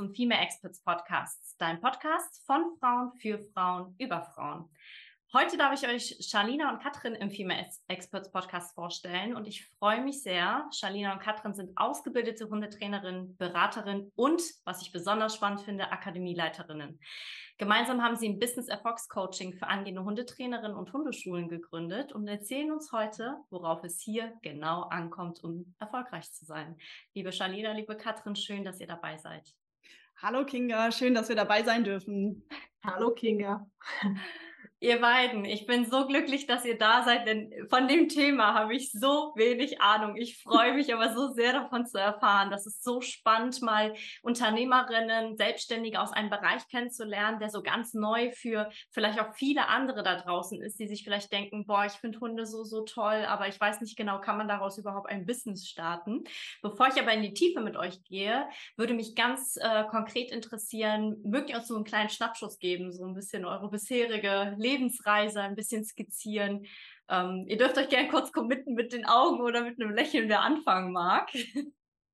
[0.00, 4.64] zum Female Experts Podcast, dein Podcast von Frauen für Frauen über Frauen.
[5.34, 10.00] Heute darf ich euch Charlina und Katrin im Female Experts Podcast vorstellen und ich freue
[10.02, 10.66] mich sehr.
[10.72, 16.98] Charlina und Katrin sind ausgebildete Hundetrainerinnen, Beraterinnen und, was ich besonders spannend finde, Akademieleiterinnen.
[17.58, 22.90] Gemeinsam haben sie ein Business Erfolgscoaching für angehende Hundetrainerinnen und Hundeschulen gegründet und erzählen uns
[22.90, 26.78] heute, worauf es hier genau ankommt, um erfolgreich zu sein.
[27.12, 29.59] Liebe Charlina, liebe Katrin, schön, dass ihr dabei seid.
[30.22, 32.46] Hallo Kinga, schön, dass wir dabei sein dürfen.
[32.84, 33.66] Hallo Kinga.
[34.82, 38.74] Ihr beiden, ich bin so glücklich, dass ihr da seid, denn von dem Thema habe
[38.74, 40.16] ich so wenig Ahnung.
[40.16, 42.50] Ich freue mich aber so sehr davon zu erfahren.
[42.50, 48.32] Das ist so spannend, mal Unternehmerinnen, Selbstständige aus einem Bereich kennenzulernen, der so ganz neu
[48.32, 52.18] für vielleicht auch viele andere da draußen ist, die sich vielleicht denken, boah, ich finde
[52.18, 55.68] Hunde so, so toll, aber ich weiß nicht genau, kann man daraus überhaupt ein Business
[55.68, 56.24] starten?
[56.62, 61.20] Bevor ich aber in die Tiefe mit euch gehe, würde mich ganz äh, konkret interessieren,
[61.22, 65.40] mögt ihr uns so einen kleinen Schnappschuss geben, so ein bisschen eure bisherige Lebensweise Lebensreise
[65.40, 66.66] ein bisschen skizzieren.
[67.08, 70.42] Ähm, ihr dürft euch gerne kurz committen mit den Augen oder mit einem Lächeln, wer
[70.42, 71.30] anfangen mag.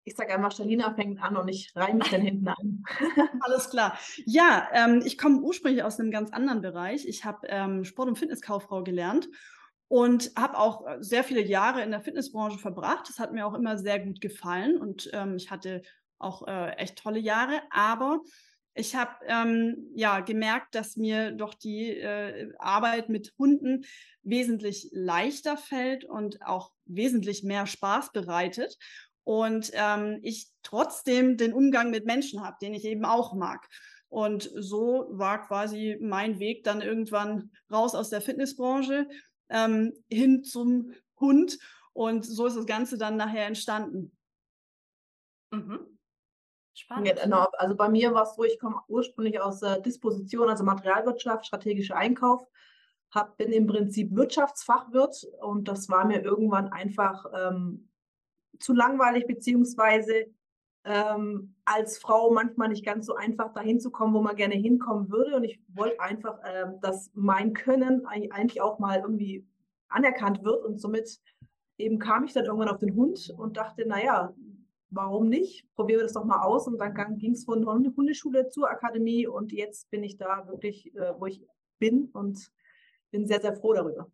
[0.08, 2.84] Ich sage einfach, Stalina fängt an und ich reihe mich dann hinten an.
[3.40, 3.98] Alles klar.
[4.24, 7.06] Ja, ähm, ich komme ursprünglich aus einem ganz anderen Bereich.
[7.06, 9.28] Ich habe ähm, Sport- und Fitnesskauffrau gelernt
[9.88, 13.08] und habe auch äh, sehr viele Jahre in der Fitnessbranche verbracht.
[13.08, 15.82] Das hat mir auch immer sehr gut gefallen und ähm, ich hatte
[16.18, 17.60] auch äh, echt tolle Jahre.
[17.70, 18.20] Aber
[18.77, 23.84] ich habe ähm, ja gemerkt, dass mir doch die äh, Arbeit mit Hunden
[24.22, 28.77] wesentlich leichter fällt und auch wesentlich mehr Spaß bereitet.
[29.24, 33.66] Und ähm, ich trotzdem den Umgang mit Menschen habe, den ich eben auch mag.
[34.08, 39.08] Und so war quasi mein Weg dann irgendwann raus aus der Fitnessbranche
[39.48, 41.58] ähm, hin zum Hund.
[41.93, 44.12] Und so ist das Ganze dann nachher entstanden.
[45.50, 45.95] Mhm.
[46.86, 47.20] Spannend.
[47.22, 47.47] Genau.
[47.58, 51.97] Also bei mir war es so, ich komme ursprünglich aus äh, Disposition, also Materialwirtschaft, strategischer
[51.97, 52.47] Einkauf,
[53.12, 57.88] hab, bin im Prinzip Wirtschaftsfachwirt und das war mir irgendwann einfach ähm,
[58.60, 60.26] zu langweilig, beziehungsweise
[60.84, 65.10] ähm, als Frau manchmal nicht ganz so einfach dahin zu kommen, wo man gerne hinkommen
[65.10, 65.36] würde.
[65.36, 69.44] Und ich wollte einfach, ähm, dass mein Können eigentlich auch mal irgendwie
[69.88, 70.64] anerkannt wird.
[70.64, 71.20] Und somit
[71.78, 74.32] eben kam ich dann irgendwann auf den Hund und dachte, naja,
[74.96, 75.66] warum nicht?
[75.74, 76.66] Probieren wir das doch mal aus.
[76.66, 81.12] Und dann ging es von Hundeschule zur Akademie und jetzt bin ich da wirklich, äh,
[81.18, 81.40] wo ich
[81.78, 82.50] bin und
[83.10, 84.10] bin sehr, sehr froh darüber.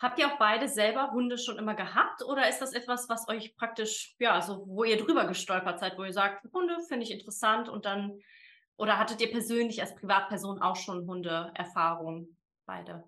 [0.00, 3.56] Habt ihr auch beide selber Hunde schon immer gehabt oder ist das etwas, was euch
[3.56, 7.68] praktisch, ja, so wo ihr drüber gestolpert seid, wo ihr sagt, Hunde finde ich interessant
[7.68, 8.18] und dann,
[8.76, 12.36] oder hattet ihr persönlich als Privatperson auch schon Hundeerfahrung,
[12.66, 13.04] beide?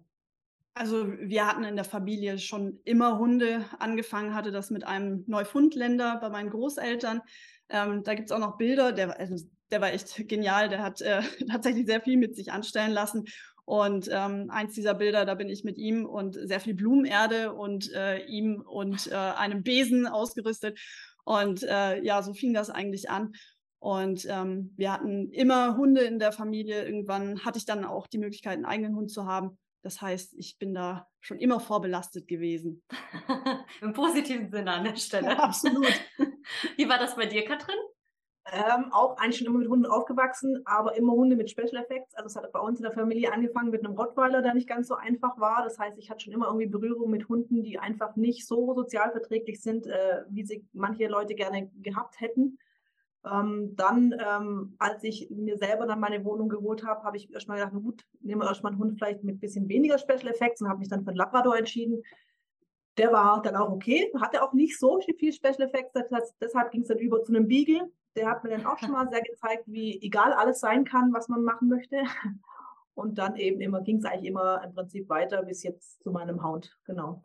[0.77, 3.65] Also wir hatten in der Familie schon immer Hunde.
[3.79, 7.23] Angefangen hatte das mit einem Neufundländer bei meinen Großeltern.
[7.71, 8.93] Ähm, da gibt es auch noch Bilder.
[8.93, 10.69] Der, also, der war echt genial.
[10.69, 13.25] Der hat äh, tatsächlich sehr viel mit sich anstellen lassen.
[13.65, 17.91] Und ähm, eins dieser Bilder, da bin ich mit ihm und sehr viel Blumenerde und
[17.95, 20.79] äh, ihm und äh, einem Besen ausgerüstet.
[21.25, 23.33] Und äh, ja, so fing das eigentlich an.
[23.79, 26.85] Und ähm, wir hatten immer Hunde in der Familie.
[26.85, 29.57] Irgendwann hatte ich dann auch die Möglichkeit, einen eigenen Hund zu haben.
[29.87, 32.83] Das heißt, ich bin da schon immer vorbelastet gewesen.
[33.81, 35.29] Im positiven Sinne an der Stelle.
[35.29, 35.87] Ja, absolut.
[36.77, 37.77] Wie war das bei dir, Katrin?
[38.51, 42.17] Ähm, auch eigentlich schon immer mit Hunden aufgewachsen, aber immer Hunde mit Special Effects.
[42.17, 44.89] Also es hat bei uns in der Familie angefangen mit einem Rottweiler, der nicht ganz
[44.89, 45.63] so einfach war.
[45.63, 49.63] Das heißt, ich hatte schon immer irgendwie Berührung mit Hunden, die einfach nicht so sozialverträglich
[49.63, 52.59] sind, äh, wie sie manche Leute gerne gehabt hätten.
[53.31, 57.59] Ähm, dann, ähm, als ich mir selber dann meine Wohnung geholt habe, habe ich erstmal
[57.59, 60.69] gedacht, gut, nehmen wir erstmal einen Hund vielleicht mit ein bisschen weniger Special Effects und
[60.69, 62.03] habe mich dann für den Labrador entschieden.
[62.99, 66.83] Der war dann auch okay, hatte auch nicht so viel Special Effects, das, deshalb ging
[66.83, 67.91] es dann über zu einem Beagle.
[68.15, 71.29] Der hat mir dann auch schon mal sehr gezeigt, wie egal alles sein kann, was
[71.29, 72.03] man machen möchte.
[72.95, 76.43] Und dann eben immer ging es eigentlich immer im Prinzip weiter bis jetzt zu meinem
[76.43, 77.23] Hound, genau.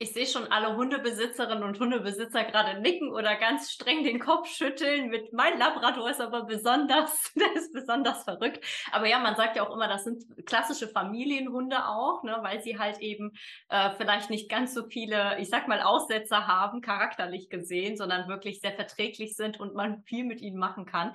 [0.00, 5.08] Ich sehe schon alle Hundebesitzerinnen und Hundebesitzer gerade nicken oder ganz streng den Kopf schütteln.
[5.08, 8.64] Mit mein Labrador ist aber besonders, der ist besonders verrückt.
[8.92, 12.78] Aber ja, man sagt ja auch immer, das sind klassische Familienhunde auch, ne, weil sie
[12.78, 13.32] halt eben
[13.70, 18.60] äh, vielleicht nicht ganz so viele, ich sag mal, Aussetzer haben, charakterlich gesehen, sondern wirklich
[18.60, 21.12] sehr verträglich sind und man viel mit ihnen machen kann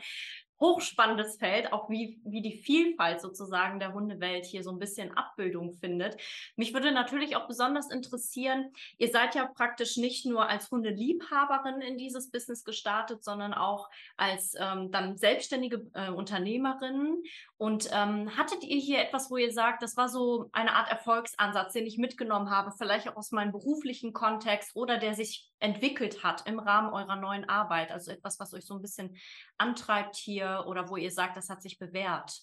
[0.60, 5.74] hochspannendes Feld, auch wie, wie die Vielfalt sozusagen der Hundewelt hier so ein bisschen Abbildung
[5.74, 6.18] findet.
[6.56, 11.98] Mich würde natürlich auch besonders interessieren, ihr seid ja praktisch nicht nur als Hundeliebhaberin in
[11.98, 17.24] dieses Business gestartet, sondern auch als ähm, dann selbstständige äh, Unternehmerin.
[17.58, 21.74] Und ähm, hattet ihr hier etwas, wo ihr sagt, das war so eine Art Erfolgsansatz,
[21.74, 26.45] den ich mitgenommen habe, vielleicht auch aus meinem beruflichen Kontext oder der sich entwickelt hat
[26.45, 27.92] im Rahmen eurer neuen Arbeit?
[27.92, 29.15] Also etwas, was euch so ein bisschen
[29.57, 32.42] antreibt hier oder wo ihr sagt, das hat sich bewährt?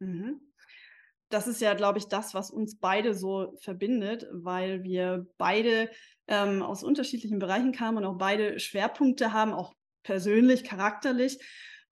[0.00, 0.40] Mhm.
[1.28, 5.90] Das ist ja, glaube ich, das, was uns beide so verbindet, weil wir beide
[6.26, 9.72] ähm, aus unterschiedlichen Bereichen kamen und auch beide Schwerpunkte haben, auch
[10.02, 11.38] persönlich, charakterlich.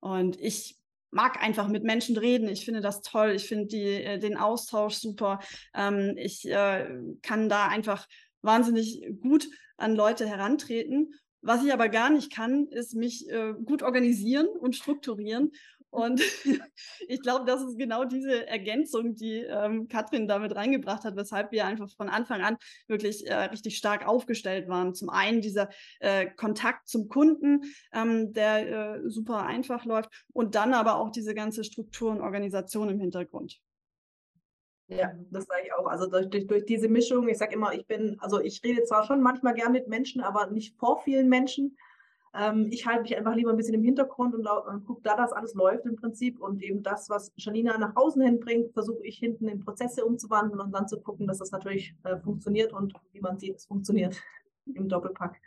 [0.00, 0.76] Und ich
[1.11, 2.49] mag einfach mit Menschen reden.
[2.49, 3.31] Ich finde das toll.
[3.31, 5.41] Ich finde äh, den Austausch super.
[5.75, 6.88] Ähm, ich äh,
[7.23, 8.06] kann da einfach
[8.43, 11.15] wahnsinnig gut an Leute herantreten.
[11.43, 15.53] Was ich aber gar nicht kann, ist mich äh, gut organisieren und strukturieren.
[15.91, 16.21] Und
[17.09, 21.67] ich glaube, das ist genau diese Ergänzung, die ähm, Katrin damit reingebracht hat, weshalb wir
[21.67, 22.57] einfach von Anfang an
[22.87, 24.95] wirklich äh, richtig stark aufgestellt waren.
[24.95, 27.63] Zum einen dieser äh, Kontakt zum Kunden,
[27.93, 32.89] ähm, der äh, super einfach läuft und dann aber auch diese ganze Struktur und Organisation
[32.89, 33.61] im Hintergrund.
[34.91, 35.87] Ja, das sage ich auch.
[35.87, 39.23] Also durch, durch, diese Mischung, ich sage immer, ich bin, also ich rede zwar schon
[39.23, 41.77] manchmal gern mit Menschen, aber nicht vor vielen Menschen.
[42.35, 45.33] Ähm, ich halte mich einfach lieber ein bisschen im Hintergrund und, und gucke da, dass
[45.33, 46.41] alles läuft im Prinzip.
[46.41, 50.61] Und eben das, was Janina nach außen hin bringt, versuche ich hinten in Prozesse umzuwandeln
[50.61, 54.21] und dann zu gucken, dass das natürlich äh, funktioniert und wie man sieht, es funktioniert
[54.75, 55.41] im Doppelpack.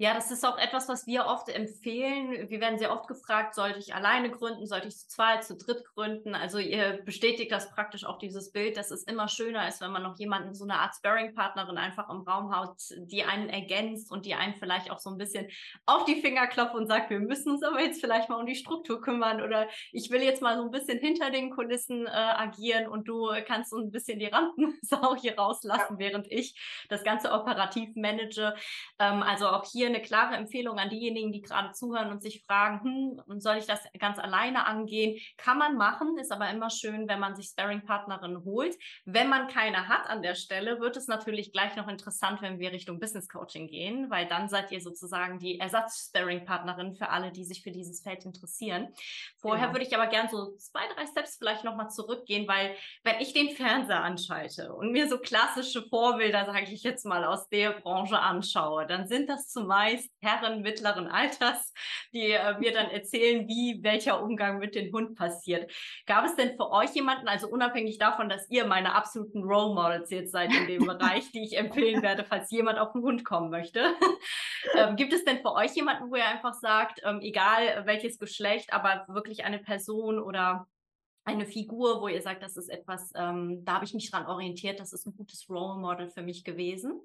[0.00, 2.48] Ja, das ist auch etwas, was wir oft empfehlen.
[2.48, 5.84] Wir werden sehr oft gefragt, sollte ich alleine gründen, sollte ich zu zweit, zu dritt
[5.92, 6.36] gründen?
[6.36, 10.04] Also ihr bestätigt das praktisch auch dieses Bild, dass es immer schöner ist, wenn man
[10.04, 14.36] noch jemanden, so eine Art Sparring-Partnerin einfach im Raum haut, die einen ergänzt und die
[14.36, 15.48] einen vielleicht auch so ein bisschen
[15.84, 18.54] auf die Finger klopft und sagt, wir müssen uns aber jetzt vielleicht mal um die
[18.54, 22.86] Struktur kümmern oder ich will jetzt mal so ein bisschen hinter den Kulissen äh, agieren
[22.86, 26.54] und du kannst so ein bisschen die Rampensau hier rauslassen, während ich
[26.88, 28.54] das Ganze operativ manage.
[29.00, 32.82] Ähm, also auch hier eine klare Empfehlung an diejenigen, die gerade zuhören und sich fragen,
[33.26, 35.18] hm, soll ich das ganz alleine angehen?
[35.36, 38.76] Kann man machen, ist aber immer schön, wenn man sich Sparing-Partnerin holt.
[39.04, 42.72] Wenn man keine hat an der Stelle, wird es natürlich gleich noch interessant, wenn wir
[42.72, 47.62] Richtung Business Coaching gehen, weil dann seid ihr sozusagen die Ersatz-Sparing-Partnerin für alle, die sich
[47.62, 48.88] für dieses Feld interessieren.
[49.38, 49.74] Vorher genau.
[49.74, 52.74] würde ich aber gern so zwei, drei Steps vielleicht nochmal zurückgehen, weil
[53.04, 57.48] wenn ich den Fernseher anschalte und mir so klassische Vorbilder, sage ich jetzt mal, aus
[57.48, 61.72] der Branche anschaue, dann sind das zumeist meist Herren mittleren Alters,
[62.12, 65.70] die äh, mir dann erzählen, wie welcher Umgang mit dem Hund passiert.
[66.04, 70.10] Gab es denn für euch jemanden, also unabhängig davon, dass ihr meine absoluten Role Models
[70.10, 73.50] jetzt seid in dem Bereich, die ich empfehlen werde, falls jemand auf den Hund kommen
[73.50, 73.94] möchte,
[74.74, 78.72] ähm, gibt es denn für euch jemanden, wo ihr einfach sagt, ähm, egal welches Geschlecht,
[78.72, 80.66] aber wirklich eine Person oder
[81.24, 84.80] eine Figur, wo ihr sagt, das ist etwas, ähm, da habe ich mich dran orientiert,
[84.80, 87.00] das ist ein gutes Role Model für mich gewesen?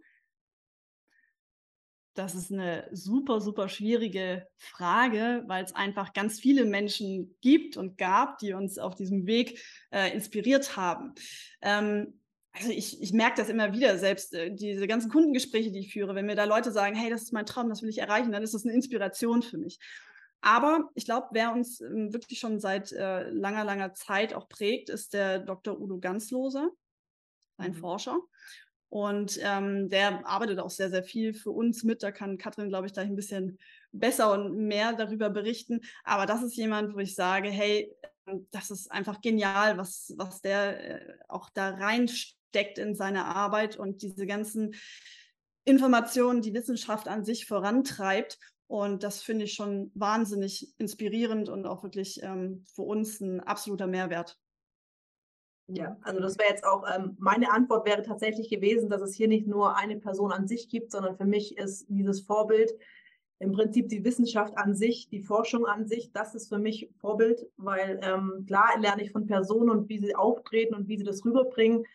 [2.14, 7.98] Das ist eine super, super schwierige Frage, weil es einfach ganz viele Menschen gibt und
[7.98, 9.60] gab, die uns auf diesem Weg
[9.92, 11.14] äh, inspiriert haben.
[11.62, 12.20] Ähm,
[12.54, 16.14] also ich, ich merke das immer wieder, selbst äh, diese ganzen Kundengespräche, die ich führe,
[16.14, 18.44] wenn mir da Leute sagen, hey, das ist mein Traum, das will ich erreichen, dann
[18.44, 19.80] ist das eine Inspiration für mich.
[20.42, 24.90] Aber ich glaube, wer uns ähm, wirklich schon seit äh, langer, langer Zeit auch prägt,
[24.90, 25.80] ist der Dr.
[25.80, 26.70] Udo Ganzloser,
[27.58, 27.76] ein mhm.
[27.76, 28.20] Forscher.
[28.94, 32.04] Und ähm, der arbeitet auch sehr, sehr viel für uns mit.
[32.04, 33.58] Da kann Katrin, glaube ich, gleich ein bisschen
[33.92, 35.82] besser und mehr darüber berichten.
[36.04, 37.92] Aber das ist jemand, wo ich sage, hey,
[38.28, 43.78] ähm, das ist einfach genial, was, was der äh, auch da reinsteckt in seine Arbeit
[43.78, 44.76] und diese ganzen
[45.66, 48.38] Informationen, die Wissenschaft an sich vorantreibt.
[48.68, 53.88] Und das finde ich schon wahnsinnig inspirierend und auch wirklich ähm, für uns ein absoluter
[53.88, 54.38] Mehrwert.
[55.76, 59.28] Ja, also das wäre jetzt auch, ähm, meine Antwort wäre tatsächlich gewesen, dass es hier
[59.28, 62.72] nicht nur eine Person an sich gibt, sondern für mich ist dieses Vorbild
[63.40, 67.48] im Prinzip die Wissenschaft an sich, die Forschung an sich, das ist für mich Vorbild,
[67.58, 71.26] weil ähm, klar lerne ich von Personen und wie sie auftreten und wie sie das
[71.26, 71.86] rüberbringen,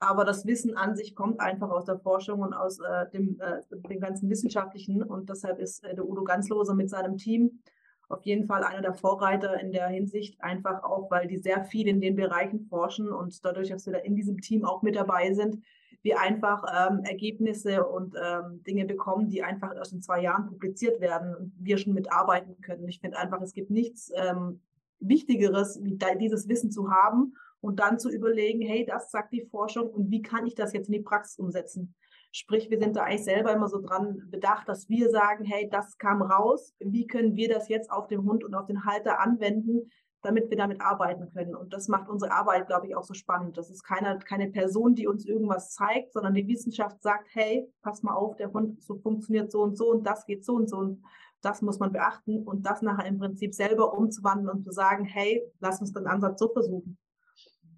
[0.00, 3.60] aber das Wissen an sich kommt einfach aus der Forschung und aus äh, dem, äh,
[3.70, 5.02] dem ganzen Wissenschaftlichen.
[5.02, 7.60] Und deshalb ist äh, der Udo Ganzloser mit seinem Team
[8.08, 11.88] auf jeden Fall einer der Vorreiter in der Hinsicht, einfach auch, weil die sehr viel
[11.88, 15.32] in den Bereichen forschen und dadurch, dass wir da in diesem Team auch mit dabei
[15.34, 15.62] sind,
[16.02, 21.00] wir einfach ähm, Ergebnisse und ähm, Dinge bekommen, die einfach erst in zwei Jahren publiziert
[21.00, 22.88] werden und wir schon mitarbeiten können.
[22.88, 24.60] Ich finde einfach, es gibt nichts ähm,
[25.00, 29.46] Wichtigeres, wie da, dieses Wissen zu haben und dann zu überlegen, hey, das sagt die
[29.50, 31.94] Forschung und wie kann ich das jetzt in die Praxis umsetzen?
[32.30, 35.96] Sprich, wir sind da eigentlich selber immer so dran bedacht, dass wir sagen, hey, das
[35.98, 39.90] kam raus, wie können wir das jetzt auf den Hund und auf den Halter anwenden,
[40.22, 41.54] damit wir damit arbeiten können.
[41.54, 43.56] Und das macht unsere Arbeit, glaube ich, auch so spannend.
[43.56, 48.02] Das ist keine, keine Person, die uns irgendwas zeigt, sondern die Wissenschaft sagt, hey, pass
[48.02, 50.78] mal auf, der Hund so funktioniert so und so und das geht so und so
[50.78, 51.02] und
[51.40, 55.42] das muss man beachten und das nachher im Prinzip selber umzuwandeln und zu sagen, hey,
[55.60, 56.98] lass uns den Ansatz so versuchen.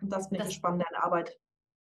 [0.01, 1.39] Und das finde ich das, spannend an der Arbeit.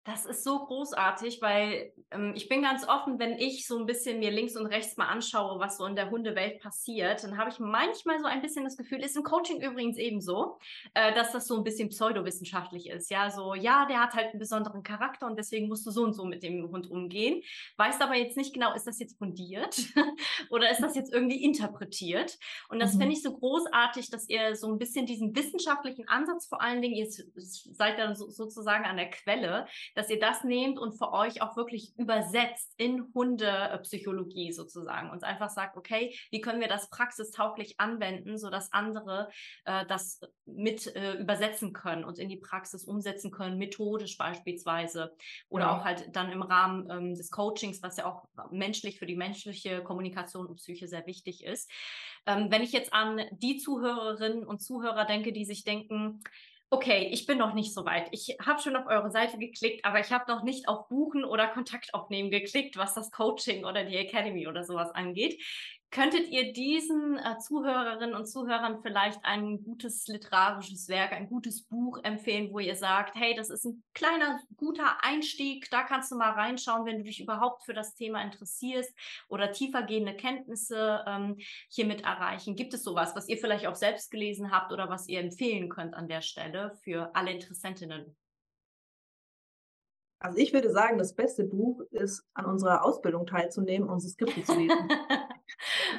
[0.05, 4.19] Das ist so großartig, weil ähm, ich bin ganz offen, wenn ich so ein bisschen
[4.19, 7.59] mir links und rechts mal anschaue, was so in der Hundewelt passiert, dann habe ich
[7.59, 10.59] manchmal so ein bisschen das Gefühl, ist im Coaching übrigens ebenso,
[10.93, 13.11] äh, dass das so ein bisschen pseudowissenschaftlich ist.
[13.11, 16.13] Ja, so, ja, der hat halt einen besonderen Charakter und deswegen musst du so und
[16.13, 17.41] so mit dem Hund umgehen.
[17.77, 19.77] Weißt aber jetzt nicht genau, ist das jetzt fundiert
[20.49, 22.37] oder ist das jetzt irgendwie interpretiert?
[22.67, 22.99] Und das mhm.
[22.99, 26.95] finde ich so großartig, dass ihr so ein bisschen diesen wissenschaftlichen Ansatz vor allen Dingen,
[26.95, 31.41] ihr seid dann so, sozusagen an der Quelle, dass ihr das nehmt und für euch
[31.41, 37.79] auch wirklich übersetzt in Hundepsychologie sozusagen und einfach sagt, okay, wie können wir das praxistauglich
[37.79, 39.29] anwenden, sodass andere
[39.65, 45.15] äh, das mit äh, übersetzen können und in die Praxis umsetzen können, methodisch beispielsweise
[45.49, 45.77] oder ja.
[45.77, 49.83] auch halt dann im Rahmen ähm, des Coachings, was ja auch menschlich für die menschliche
[49.83, 51.69] Kommunikation und Psyche sehr wichtig ist.
[52.25, 56.21] Ähm, wenn ich jetzt an die Zuhörerinnen und Zuhörer denke, die sich denken,
[56.73, 58.07] okay, ich bin noch nicht so weit.
[58.11, 61.47] Ich habe schon auf eure Seite geklickt, aber ich habe noch nicht auf Buchen oder
[61.47, 65.39] Kontakt aufnehmen geklickt, was das Coaching oder die Academy oder sowas angeht.
[65.93, 71.99] Könntet ihr diesen äh, Zuhörerinnen und Zuhörern vielleicht ein gutes literarisches Werk, ein gutes Buch
[72.01, 76.31] empfehlen, wo ihr sagt, hey, das ist ein kleiner, guter Einstieg, da kannst du mal
[76.31, 78.91] reinschauen, wenn du dich überhaupt für das Thema interessierst
[79.29, 81.37] oder tiefergehende Kenntnisse ähm,
[81.69, 82.55] hiermit erreichen?
[82.55, 85.93] Gibt es sowas, was ihr vielleicht auch selbst gelesen habt oder was ihr empfehlen könnt
[85.93, 88.15] an der Stelle für alle Interessentinnen?
[90.23, 94.57] Also ich würde sagen, das beste Buch ist, an unserer Ausbildung teilzunehmen und Skripte zu
[94.57, 94.87] lesen.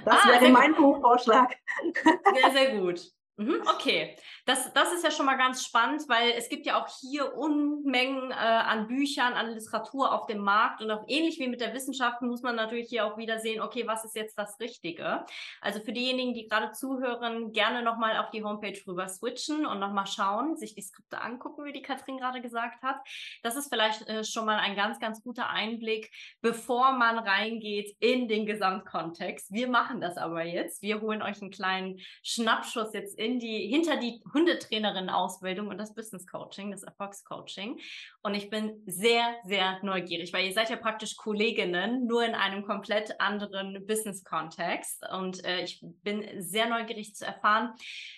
[0.05, 1.57] Das ah, wäre mein Buchvorschlag.
[2.03, 3.13] Sehr, sehr gut.
[3.37, 6.87] Mhm, okay, das, das ist ja schon mal ganz spannend, weil es gibt ja auch
[7.01, 11.61] hier Unmengen äh, an Büchern, an Literatur auf dem Markt und auch ähnlich wie mit
[11.61, 15.25] der Wissenschaft muss man natürlich hier auch wieder sehen, okay, was ist jetzt das Richtige?
[15.61, 20.07] Also für diejenigen, die gerade zuhören, gerne nochmal auf die Homepage rüber switchen und nochmal
[20.07, 23.01] schauen, sich die Skripte angucken, wie die Katrin gerade gesagt hat.
[23.43, 26.09] Das ist vielleicht äh, schon mal ein ganz, ganz guter Einblick,
[26.41, 29.51] bevor man reingeht in den Gesamtkontext.
[29.51, 30.83] Wir machen das aber jetzt.
[30.83, 36.27] Wir holen euch einen kleinen Schnappschuss jetzt in die, hinter die Hundetrainerin-Ausbildung und das Business
[36.27, 37.81] Coaching, das Erfolgscoaching.
[38.23, 42.65] Und ich bin sehr, sehr neugierig, weil ihr seid ja praktisch Kolleginnen, nur in einem
[42.65, 45.05] komplett anderen Business-Kontext.
[45.13, 47.75] Und äh, ich bin sehr neugierig zu erfahren.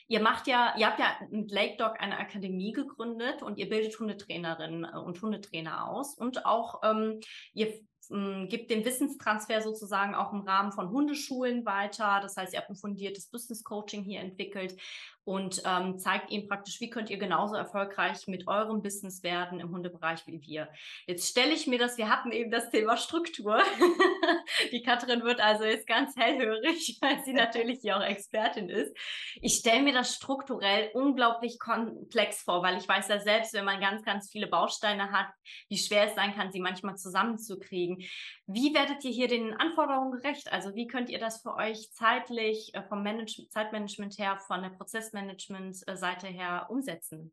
[0.08, 3.98] Ihr macht ja, ihr habt ja mit Lake Dog eine Akademie gegründet und ihr bildet
[3.98, 7.20] Hundetrainerinnen äh, und Hundetrainer aus und auch ähm,
[7.54, 7.72] ihr
[8.10, 12.20] ähm, gibt den Wissenstransfer sozusagen auch im Rahmen von Hundeschulen weiter.
[12.22, 14.76] Das heißt, ihr habt ein fundiertes Business Coaching hier entwickelt
[15.26, 19.72] und ähm, zeigt ihm praktisch, wie könnt ihr genauso erfolgreich mit eurem Business werden im
[19.72, 20.68] Hundebereich wie wir.
[21.08, 23.60] Jetzt stelle ich mir das, wir hatten eben das Thema Struktur.
[24.70, 28.96] Die Katrin wird also jetzt ganz hellhörig, weil sie natürlich hier auch Expertin ist.
[29.42, 33.80] Ich stelle mir das strukturell unglaublich komplex vor, weil ich weiß ja selbst, wenn man
[33.80, 35.26] ganz, ganz viele Bausteine hat,
[35.68, 38.00] wie schwer es sein kann, sie manchmal zusammenzukriegen.
[38.46, 40.52] Wie werdet ihr hier den Anforderungen gerecht?
[40.52, 44.70] Also wie könnt ihr das für euch zeitlich, äh, vom Manage Zeitmanagement her, von der
[45.16, 47.32] Prozessmanagement-Seite her umsetzen?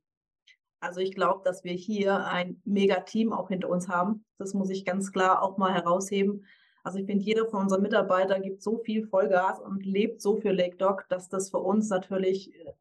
[0.80, 4.26] Also ich glaube, dass wir hier ein mega Team auch hinter uns haben.
[4.38, 6.46] Das muss ich ganz klar auch mal herausheben.
[6.84, 10.52] Also ich finde, jeder von unseren Mitarbeitern gibt so viel Vollgas und lebt so für
[10.52, 12.74] Lake Dog, dass das für uns natürlich äh,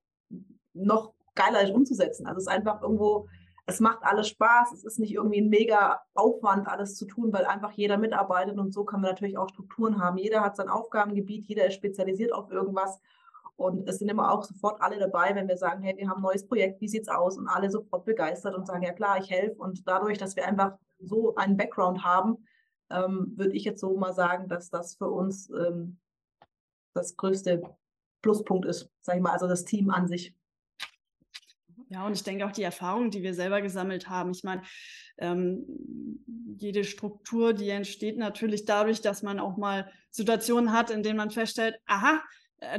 [0.73, 2.27] noch geiler ist umzusetzen.
[2.27, 3.29] Also es ist einfach irgendwo
[3.65, 7.45] es macht alles Spaß, es ist nicht irgendwie ein mega Aufwand, alles zu tun, weil
[7.45, 10.19] einfach jeder mitarbeitet und so kann man natürlich auch Strukturen haben.
[10.19, 13.01] Jeder hat sein Aufgabengebiet, jeder ist spezialisiert auf irgendwas
[13.63, 16.23] und es sind immer auch sofort alle dabei, wenn wir sagen, hey, wir haben ein
[16.23, 17.39] neues Projekt, wie sieht's aus?
[17.39, 19.57] Und alle sofort begeistert und sagen, ja klar, ich helfe.
[19.57, 22.47] Und dadurch, dass wir einfach so einen Background haben,
[22.91, 25.99] ähm, würde ich jetzt so mal sagen, dass das für uns ähm,
[26.95, 27.63] das größte
[28.21, 30.35] Pluspunkt ist, sage ich mal, also das Team an sich.
[31.89, 34.31] Ja, und ich denke auch die Erfahrungen, die wir selber gesammelt haben.
[34.31, 34.63] Ich meine,
[35.19, 35.67] ähm,
[36.57, 41.31] jede Struktur, die entsteht natürlich dadurch, dass man auch mal Situationen hat, in denen man
[41.31, 42.23] feststellt, aha,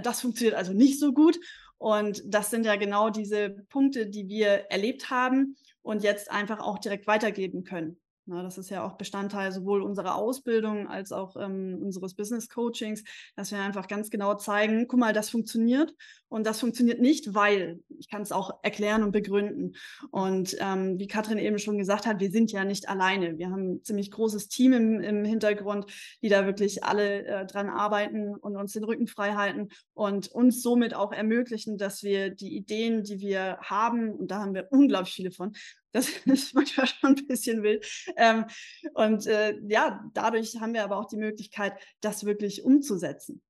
[0.01, 1.39] das funktioniert also nicht so gut.
[1.77, 6.79] Und das sind ja genau diese Punkte, die wir erlebt haben und jetzt einfach auch
[6.79, 7.99] direkt weitergeben können.
[8.25, 13.03] Na, das ist ja auch Bestandteil sowohl unserer Ausbildung als auch ähm, unseres Business Coachings,
[13.35, 15.93] dass wir einfach ganz genau zeigen, guck mal, das funktioniert
[16.29, 19.75] und das funktioniert nicht, weil ich kann es auch erklären und begründen.
[20.09, 23.37] Und ähm, wie Katrin eben schon gesagt hat, wir sind ja nicht alleine.
[23.37, 25.87] Wir haben ein ziemlich großes Team im, im Hintergrund,
[26.21, 30.61] die da wirklich alle äh, dran arbeiten und uns den Rücken frei halten und uns
[30.61, 35.13] somit auch ermöglichen, dass wir die Ideen, die wir haben, und da haben wir unglaublich
[35.13, 35.53] viele von,
[35.93, 37.85] das ist manchmal schon ein bisschen wild.
[38.17, 38.45] Ähm,
[38.93, 43.41] und äh, ja, dadurch haben wir aber auch die Möglichkeit, das wirklich umzusetzen.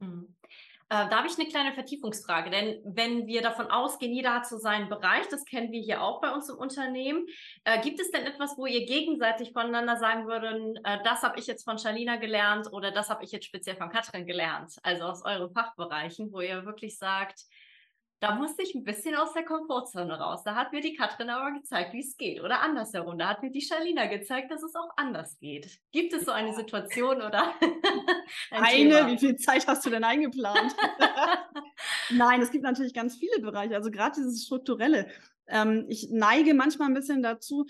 [0.00, 0.34] Mhm.
[0.92, 4.58] Äh, da habe ich eine kleine Vertiefungsfrage, denn wenn wir davon ausgehen, jeder hat so
[4.58, 7.26] seinen Bereich, das kennen wir hier auch bei uns im Unternehmen,
[7.62, 11.46] äh, gibt es denn etwas, wo ihr gegenseitig voneinander sagen würden, äh, das habe ich
[11.46, 15.24] jetzt von Shalina gelernt oder das habe ich jetzt speziell von Katrin gelernt, also aus
[15.24, 17.44] euren Fachbereichen, wo ihr wirklich sagt,
[18.20, 20.42] da musste ich ein bisschen aus der Komfortzone raus.
[20.44, 22.42] Da hat mir die Katrin aber gezeigt, wie es geht.
[22.42, 23.18] Oder andersherum.
[23.18, 25.80] Da hat mir die Shalina gezeigt, dass es auch anders geht.
[25.90, 27.54] Gibt es so eine Situation oder?
[28.50, 29.06] ein eine, Thema?
[29.10, 30.76] wie viel Zeit hast du denn eingeplant?
[32.10, 33.74] Nein, es gibt natürlich ganz viele Bereiche.
[33.74, 35.08] Also gerade dieses Strukturelle.
[35.48, 37.66] Ähm, ich neige manchmal ein bisschen dazu,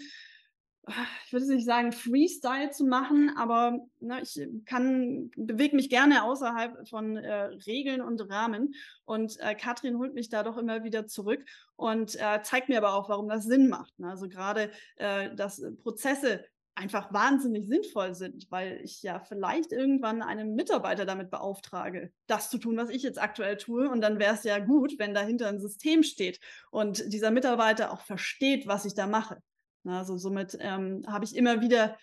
[1.27, 6.89] ich würde nicht sagen, Freestyle zu machen, aber ne, ich kann, bewege mich gerne außerhalb
[6.89, 8.75] von äh, Regeln und Rahmen.
[9.05, 11.45] Und äh, Katrin holt mich da doch immer wieder zurück
[11.77, 13.99] und äh, zeigt mir aber auch, warum das Sinn macht.
[13.99, 14.09] Ne?
[14.09, 16.45] Also gerade, äh, dass Prozesse
[16.75, 22.59] einfach wahnsinnig sinnvoll sind, weil ich ja vielleicht irgendwann einen Mitarbeiter damit beauftrage, das zu
[22.59, 23.91] tun, was ich jetzt aktuell tue.
[23.91, 28.01] Und dann wäre es ja gut, wenn dahinter ein System steht und dieser Mitarbeiter auch
[28.01, 29.43] versteht, was ich da mache.
[29.85, 31.97] Also somit ähm, habe ich immer wieder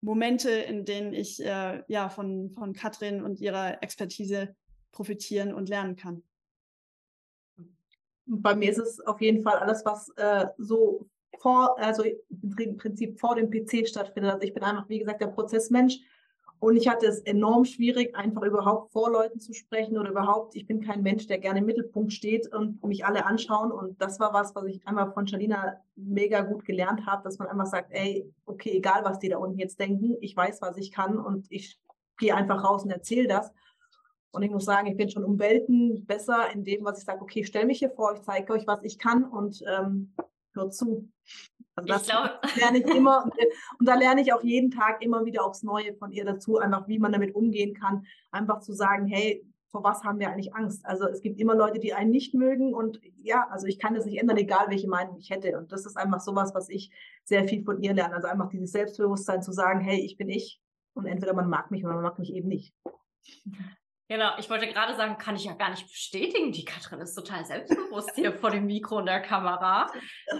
[0.00, 4.54] Momente, in denen ich äh, ja von, von Katrin und ihrer Expertise
[4.92, 6.22] profitieren und lernen kann.
[8.26, 13.18] Bei mir ist es auf jeden Fall alles, was äh, so vor, also im Prinzip
[13.18, 14.32] vor dem PC stattfindet.
[14.32, 15.98] Also ich bin einfach, wie gesagt, der Prozessmensch
[16.60, 20.66] und ich hatte es enorm schwierig, einfach überhaupt vor Leuten zu sprechen oder überhaupt, ich
[20.66, 23.70] bin kein Mensch, der gerne im Mittelpunkt steht und mich alle anschauen.
[23.70, 27.46] Und das war was, was ich einmal von Shalina mega gut gelernt habe, dass man
[27.46, 30.90] einfach sagt, ey, okay, egal was die da unten jetzt denken, ich weiß, was ich
[30.90, 31.78] kann und ich
[32.18, 33.52] gehe einfach raus und erzähle das.
[34.32, 37.22] Und ich muss sagen, ich bin schon um Welten besser in dem, was ich sage,
[37.22, 40.12] okay, stell mich hier vor, ich zeige euch, was ich kann und ähm,
[40.58, 41.08] hört zu.
[41.74, 42.40] Also das glaub...
[42.56, 43.24] lerne ich immer
[43.78, 46.88] und da lerne ich auch jeden Tag immer wieder aufs Neue von ihr dazu, einfach
[46.88, 50.84] wie man damit umgehen kann, einfach zu sagen, hey, vor was haben wir eigentlich Angst?
[50.86, 54.06] Also es gibt immer Leute, die einen nicht mögen und ja, also ich kann das
[54.06, 55.58] nicht ändern, egal welche Meinung ich hätte.
[55.58, 56.90] Und das ist einfach sowas, was ich
[57.24, 58.14] sehr viel von ihr lerne.
[58.14, 60.60] Also einfach dieses Selbstbewusstsein zu sagen, hey, ich bin ich
[60.94, 62.74] und entweder man mag mich oder man mag mich eben nicht.
[64.10, 66.50] Genau, ich wollte gerade sagen, kann ich ja gar nicht bestätigen.
[66.50, 69.86] Die Katrin ist total selbstbewusst hier vor dem Mikro und der Kamera.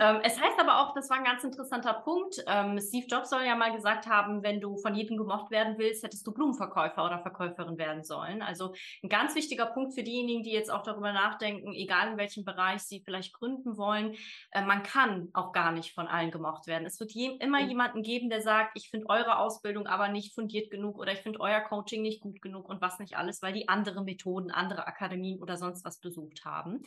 [0.00, 2.36] Ähm, es heißt aber auch, das war ein ganz interessanter Punkt.
[2.46, 6.02] Ähm, Steve Jobs soll ja mal gesagt haben, wenn du von jedem gemocht werden willst,
[6.02, 8.40] hättest du Blumenverkäufer oder Verkäuferin werden sollen.
[8.40, 12.46] Also ein ganz wichtiger Punkt für diejenigen, die jetzt auch darüber nachdenken, egal in welchem
[12.46, 14.14] Bereich sie vielleicht gründen wollen,
[14.52, 16.86] äh, man kann auch gar nicht von allen gemocht werden.
[16.86, 17.68] Es wird je, immer mhm.
[17.68, 21.40] jemanden geben, der sagt, ich finde eure Ausbildung aber nicht fundiert genug oder ich finde
[21.40, 24.86] euer Coaching nicht gut genug und was nicht alles, weil die die andere Methoden, andere
[24.86, 26.82] Akademien oder sonst was besucht haben.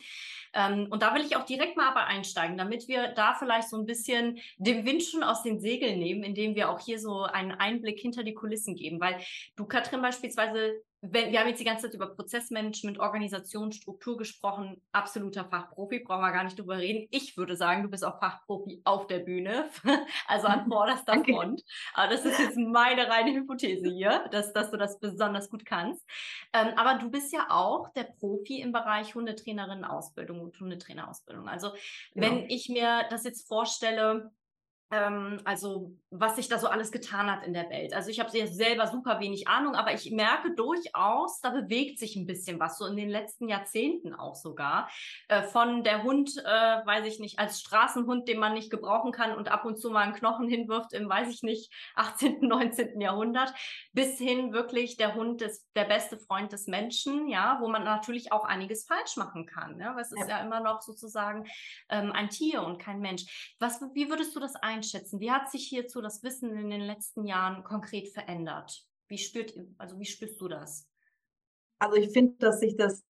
[0.54, 3.76] Ähm, und da will ich auch direkt mal aber einsteigen, damit wir da vielleicht so
[3.76, 7.52] ein bisschen den Wind schon aus den Segeln nehmen, indem wir auch hier so einen
[7.52, 9.00] Einblick hinter die Kulissen geben.
[9.00, 9.20] Weil
[9.56, 14.80] du, Katrin, beispielsweise wenn, wir haben jetzt die ganze Zeit über Prozessmanagement, Organisation, Struktur gesprochen.
[14.92, 17.08] Absoluter Fachprofi, brauchen wir gar nicht drüber reden.
[17.10, 19.68] Ich würde sagen, du bist auch Fachprofi auf der Bühne,
[20.28, 21.64] also an vorderster Front.
[21.94, 26.08] Aber das ist jetzt meine reine Hypothese hier, dass, dass du das besonders gut kannst.
[26.52, 31.48] Ähm, aber du bist ja auch der Profi im Bereich Hundetrainerinnen-Ausbildung und Hundetrainerausbildung.
[31.48, 31.72] Also
[32.14, 32.44] wenn ja.
[32.48, 34.30] ich mir das jetzt vorstelle,
[34.92, 37.94] also was sich da so alles getan hat in der Welt.
[37.94, 42.26] Also ich habe selber super wenig Ahnung, aber ich merke durchaus, da bewegt sich ein
[42.26, 44.90] bisschen was, so in den letzten Jahrzehnten auch sogar.
[45.28, 49.34] Äh, von der Hund, äh, weiß ich nicht, als Straßenhund, den man nicht gebrauchen kann
[49.34, 53.00] und ab und zu mal einen Knochen hinwirft im, weiß ich nicht, 18., 19.
[53.00, 53.54] Jahrhundert,
[53.92, 58.32] bis hin wirklich der Hund ist der beste Freund des Menschen, ja, wo man natürlich
[58.32, 59.80] auch einiges falsch machen kann.
[59.80, 59.96] Ja?
[59.96, 60.38] Was ist ja.
[60.38, 61.46] ja immer noch sozusagen
[61.88, 63.54] ähm, ein Tier und kein Mensch.
[63.58, 65.20] Was, wie würdest du das ein einschätzen?
[65.20, 68.86] Wie hat sich hierzu das Wissen in den letzten Jahren konkret verändert?
[69.08, 70.88] Wie spürt, also wie spürst du das?
[71.78, 73.04] Also ich finde, dass sich das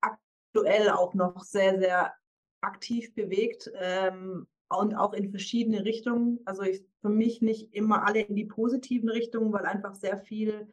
[0.00, 2.14] aktuell auch noch sehr, sehr
[2.60, 6.40] aktiv bewegt ähm, und auch in verschiedene Richtungen.
[6.44, 10.72] Also ich, für mich nicht immer alle in die positiven Richtungen, weil einfach sehr viel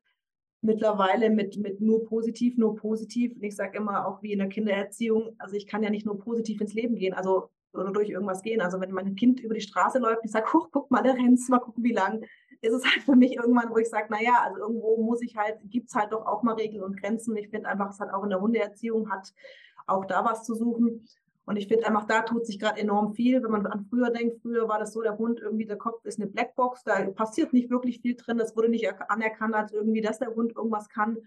[0.61, 3.35] mittlerweile mit, mit nur positiv, nur positiv.
[3.35, 6.17] Und ich sage immer auch wie in der Kindererziehung, also ich kann ja nicht nur
[6.19, 7.13] positiv ins Leben gehen.
[7.13, 8.61] Also oder durch irgendwas gehen.
[8.61, 11.59] Also wenn mein Kind über die Straße läuft, ich sage, guck mal, der rennt, mal
[11.59, 12.23] gucken, wie lang,
[12.61, 15.57] ist es halt für mich irgendwann, wo ich sage, naja, also irgendwo muss ich halt,
[15.65, 17.35] gibt es halt doch auch mal Regeln und Grenzen.
[17.35, 19.33] Ich finde einfach, es hat auch in der Hundeerziehung, hat
[19.85, 21.05] auch da was zu suchen.
[21.45, 23.43] Und ich finde einfach, da tut sich gerade enorm viel.
[23.43, 26.19] Wenn man an früher denkt, früher war das so, der Hund irgendwie, der Kopf ist
[26.19, 28.37] eine Blackbox, da passiert nicht wirklich viel drin.
[28.37, 31.17] Das wurde nicht anerkannt als irgendwie, dass der Hund irgendwas kann.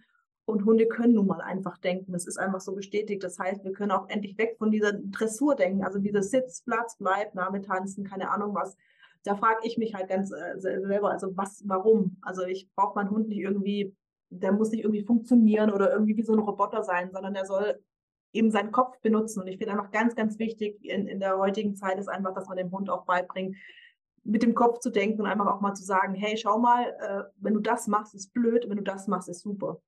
[0.46, 2.12] Und Hunde können nun mal einfach denken.
[2.12, 3.22] Das ist einfach so bestätigt.
[3.22, 5.85] Das heißt, wir können auch endlich weg von dieser Dressur denken.
[5.85, 8.76] Also dieses Sitz, Platz, Bleib, Name tanzen, keine Ahnung was.
[9.24, 12.16] Da frage ich mich halt ganz äh, selber, also was, warum?
[12.22, 13.94] Also ich brauche meinen Hund nicht irgendwie
[14.30, 17.80] der muss nicht irgendwie funktionieren oder irgendwie wie so ein Roboter sein, sondern der soll
[18.32, 19.40] eben seinen Kopf benutzen.
[19.40, 22.48] Und ich finde einfach ganz, ganz wichtig in, in der heutigen Zeit ist einfach, dass
[22.48, 23.56] man dem Hund auch beibringt,
[24.24, 27.22] mit dem Kopf zu denken und einfach auch mal zu sagen, hey, schau mal, äh,
[27.37, 29.80] wenn du das machst, ist blöd, wenn du das machst, ist super.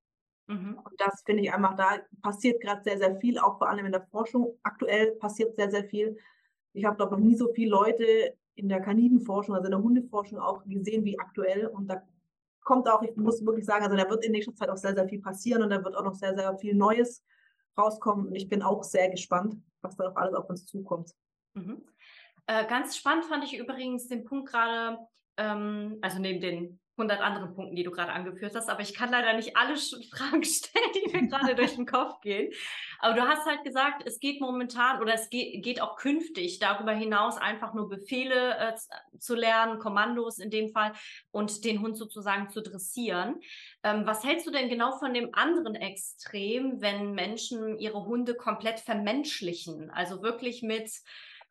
[0.48, 0.78] Mhm.
[0.78, 3.92] Und das finde ich einfach, da passiert gerade sehr, sehr viel, auch vor allem in
[3.92, 4.58] der Forschung.
[4.62, 6.16] Aktuell passiert sehr, sehr viel.
[6.72, 10.38] Ich habe, glaube noch nie so viele Leute in der Kanidenforschung, also in der Hundeforschung
[10.38, 11.66] auch gesehen wie aktuell.
[11.66, 12.02] Und da
[12.64, 15.08] kommt auch, ich muss wirklich sagen, also da wird in nächster Zeit auch sehr, sehr
[15.08, 17.24] viel passieren und da wird auch noch sehr, sehr viel Neues
[17.76, 18.28] rauskommen.
[18.28, 21.12] Und ich bin auch sehr gespannt, was da noch alles auf uns zukommt.
[21.54, 21.84] Mhm.
[22.46, 24.98] Äh, ganz spannend fand ich übrigens den Punkt gerade,
[25.36, 29.10] ähm, also neben den 100 anderen Punkten, die du gerade angeführt hast, aber ich kann
[29.10, 29.76] leider nicht alle
[30.10, 32.52] Fragen stellen, die mir gerade durch den Kopf gehen.
[32.98, 36.92] Aber du hast halt gesagt, es geht momentan oder es geht, geht auch künftig darüber
[36.92, 38.74] hinaus einfach nur Befehle äh,
[39.18, 40.92] zu lernen, Kommandos in dem Fall
[41.30, 43.40] und den Hund sozusagen zu dressieren.
[43.84, 48.80] Ähm, was hältst du denn genau von dem anderen Extrem, wenn Menschen ihre Hunde komplett
[48.80, 49.90] vermenschlichen?
[49.90, 50.90] Also wirklich mit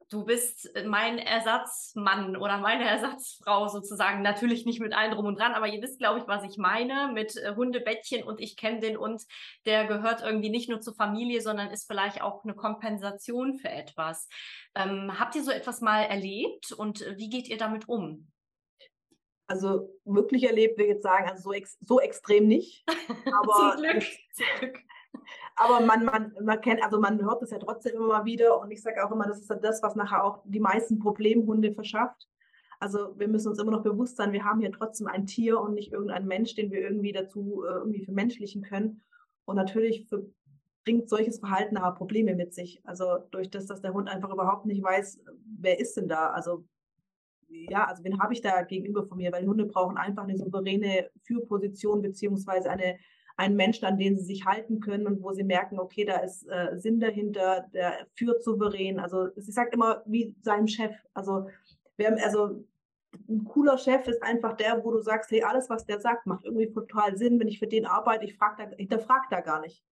[0.09, 4.21] du bist mein Ersatzmann oder meine Ersatzfrau sozusagen.
[4.21, 7.11] Natürlich nicht mit allen drum und dran, aber ihr wisst, glaube ich, was ich meine
[7.13, 9.23] mit äh, Hundebettchen und ich kenne den und
[9.65, 14.29] der gehört irgendwie nicht nur zur Familie, sondern ist vielleicht auch eine Kompensation für etwas.
[14.75, 18.31] Ähm, habt ihr so etwas mal erlebt und äh, wie geht ihr damit um?
[19.49, 22.85] Also wirklich erlebt, will ich jetzt sagen, also so, ex so extrem nicht.
[23.25, 24.03] Aber zum Glück.
[24.33, 24.79] Zum Glück.
[25.55, 28.71] Aber man, man, man kennt, also man hört es ja trotzdem immer mal wieder und
[28.71, 32.27] ich sage auch immer, das ist das, was nachher auch die meisten Problemhunde verschafft.
[32.79, 35.73] Also wir müssen uns immer noch bewusst sein, wir haben hier trotzdem ein Tier und
[35.73, 39.01] nicht irgendeinen Mensch, den wir irgendwie dazu äh, irgendwie vermenschlichen können.
[39.45, 40.29] Und natürlich für,
[40.83, 42.79] bringt solches Verhalten aber Probleme mit sich.
[42.83, 45.19] Also durch das, dass der Hund einfach überhaupt nicht weiß,
[45.59, 46.29] wer ist denn da?
[46.29, 46.65] Also
[47.49, 49.31] ja, also wen habe ich da gegenüber von mir?
[49.31, 52.97] Weil Hunde brauchen einfach eine souveräne Führposition beziehungsweise eine
[53.37, 56.47] einen Menschen, an den sie sich halten können und wo sie merken, okay, da ist
[56.49, 58.99] äh, Sinn dahinter, der führt souverän.
[58.99, 60.91] Also ich sage immer wie seinem Chef.
[61.13, 61.47] Also
[61.97, 62.65] wir haben, also
[63.29, 66.45] ein cooler Chef ist einfach der, wo du sagst, hey, alles, was der sagt, macht
[66.45, 67.39] irgendwie total Sinn.
[67.39, 69.83] Wenn ich für den arbeite, ich frage da, hinterfrage da gar nicht.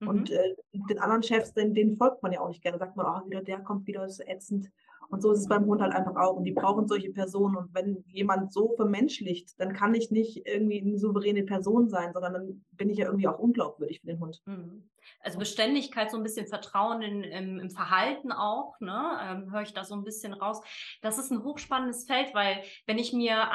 [0.00, 0.08] Mhm.
[0.08, 2.78] Und äh, den anderen Chefs, den, denen folgt man ja auch nicht gerne.
[2.78, 4.70] Sagt man, oh, wieder der kommt wieder, ist ätzend.
[5.08, 6.36] Und so ist es beim Hund halt einfach auch.
[6.36, 7.56] Und die brauchen solche Personen.
[7.56, 12.32] Und wenn jemand so vermenschlicht, dann kann ich nicht irgendwie eine souveräne Person sein, sondern
[12.32, 14.42] dann bin ich ja irgendwie auch unglaubwürdig für den Hund.
[14.46, 14.82] Mhm.
[15.20, 19.18] Also Beständigkeit, so ein bisschen Vertrauen in, im, im Verhalten auch, ne?
[19.22, 20.60] Ähm, höre ich da so ein bisschen raus.
[21.02, 23.50] Das ist ein hochspannendes Feld, weil wenn ich mir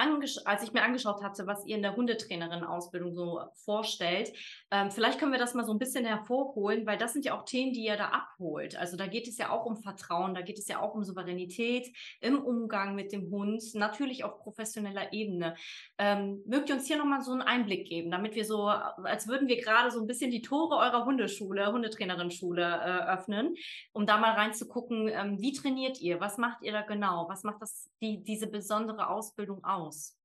[0.45, 4.33] als ich mir angeschaut hatte, was ihr in der Hundetrainerin-Ausbildung so vorstellt,
[4.71, 7.45] ähm, vielleicht können wir das mal so ein bisschen hervorholen, weil das sind ja auch
[7.45, 8.75] Themen, die ihr da abholt.
[8.75, 11.87] Also da geht es ja auch um Vertrauen, da geht es ja auch um Souveränität
[12.19, 15.55] im Umgang mit dem Hund, natürlich auf professioneller Ebene.
[15.97, 19.47] Ähm, mögt ihr uns hier nochmal so einen Einblick geben, damit wir so, als würden
[19.47, 23.55] wir gerade so ein bisschen die Tore eurer Hundeschule Hundeschule, Hundetrainerin-Schule äh, öffnen,
[23.93, 26.19] um da mal reinzugucken, ähm, wie trainiert ihr?
[26.19, 27.27] Was macht ihr da genau?
[27.29, 30.17] Was macht das, die, diese besondere Ausbildung aus?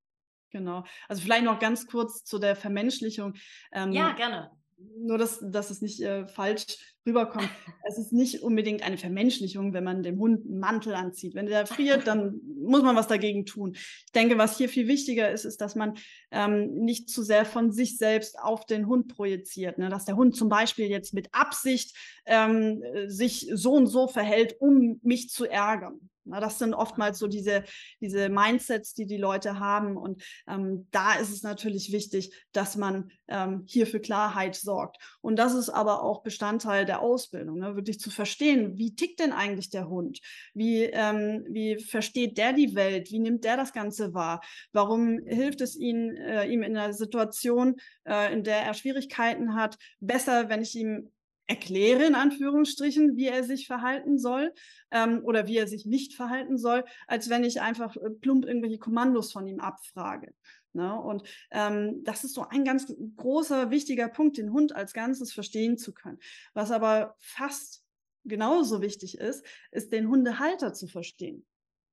[0.51, 0.85] Genau.
[1.09, 3.35] Also vielleicht noch ganz kurz zu der Vermenschlichung.
[3.73, 7.49] Ähm, ja, gerne nur, dass, dass es nicht äh, falsch rüberkommt.
[7.89, 11.35] es ist nicht unbedingt eine Vermenschlichung, wenn man dem Hund einen Mantel anzieht.
[11.35, 13.73] Wenn der friert, dann muss man was dagegen tun.
[13.75, 15.95] Ich denke, was hier viel wichtiger ist, ist, dass man
[16.31, 19.79] ähm, nicht zu sehr von sich selbst auf den Hund projiziert.
[19.79, 19.89] Ne?
[19.89, 25.01] Dass der Hund zum Beispiel jetzt mit Absicht ähm, sich so und so verhält, um
[25.03, 26.11] mich zu ärgern.
[26.27, 27.65] Na, das sind oftmals so diese,
[28.01, 29.97] diese Mindsets, die die Leute haben.
[29.97, 34.99] Und ähm, da ist es natürlich wichtig, dass man ähm, hier für Klarheit sorgt.
[35.21, 37.77] Und das ist aber auch Bestandteil der Ausbildung, ne?
[37.77, 40.21] wirklich zu verstehen, wie tickt denn eigentlich der Hund?
[40.55, 43.11] Wie, ähm, wie versteht der die Welt?
[43.11, 44.41] Wie nimmt der das Ganze wahr?
[44.73, 49.77] Warum hilft es ihn, äh, ihm in einer Situation, äh, in der er Schwierigkeiten hat,
[50.01, 51.11] besser, wenn ich ihm
[51.47, 54.53] erkläre, in Anführungsstrichen, wie er sich verhalten soll
[54.91, 58.79] ähm, oder wie er sich nicht verhalten soll, als wenn ich einfach äh, plump irgendwelche
[58.79, 60.35] Kommandos von ihm abfrage.
[60.73, 60.95] Ne?
[61.01, 65.79] Und ähm, das ist so ein ganz großer, wichtiger Punkt, den Hund als Ganzes verstehen
[65.79, 66.19] zu können.
[66.53, 67.85] Was aber fast
[68.25, 71.47] genauso wichtig ist, ist den Hundehalter zu verstehen.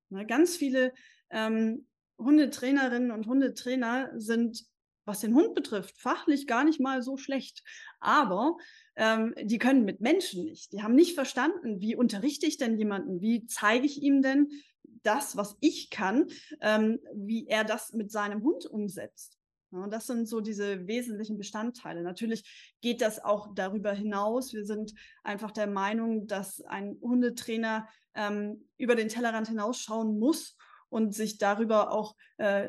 [0.09, 0.25] Ne?
[0.25, 0.93] Ganz viele
[1.29, 1.87] ähm,
[2.17, 4.65] Hundetrainerinnen und Hundetrainer sind
[5.05, 7.63] was den Hund betrifft, fachlich gar nicht mal so schlecht.
[7.99, 8.57] Aber
[8.95, 10.71] ähm, die können mit Menschen nicht.
[10.73, 13.21] Die haben nicht verstanden, wie unterrichte ich denn jemanden?
[13.21, 14.49] Wie zeige ich ihm denn
[15.03, 16.27] das, was ich kann,
[16.61, 19.37] ähm, wie er das mit seinem Hund umsetzt?
[19.71, 22.03] Ja, das sind so diese wesentlichen Bestandteile.
[22.03, 24.53] Natürlich geht das auch darüber hinaus.
[24.53, 30.55] Wir sind einfach der Meinung, dass ein Hundetrainer ähm, über den Tellerrand hinausschauen muss
[30.93, 32.67] und sich darüber auch äh,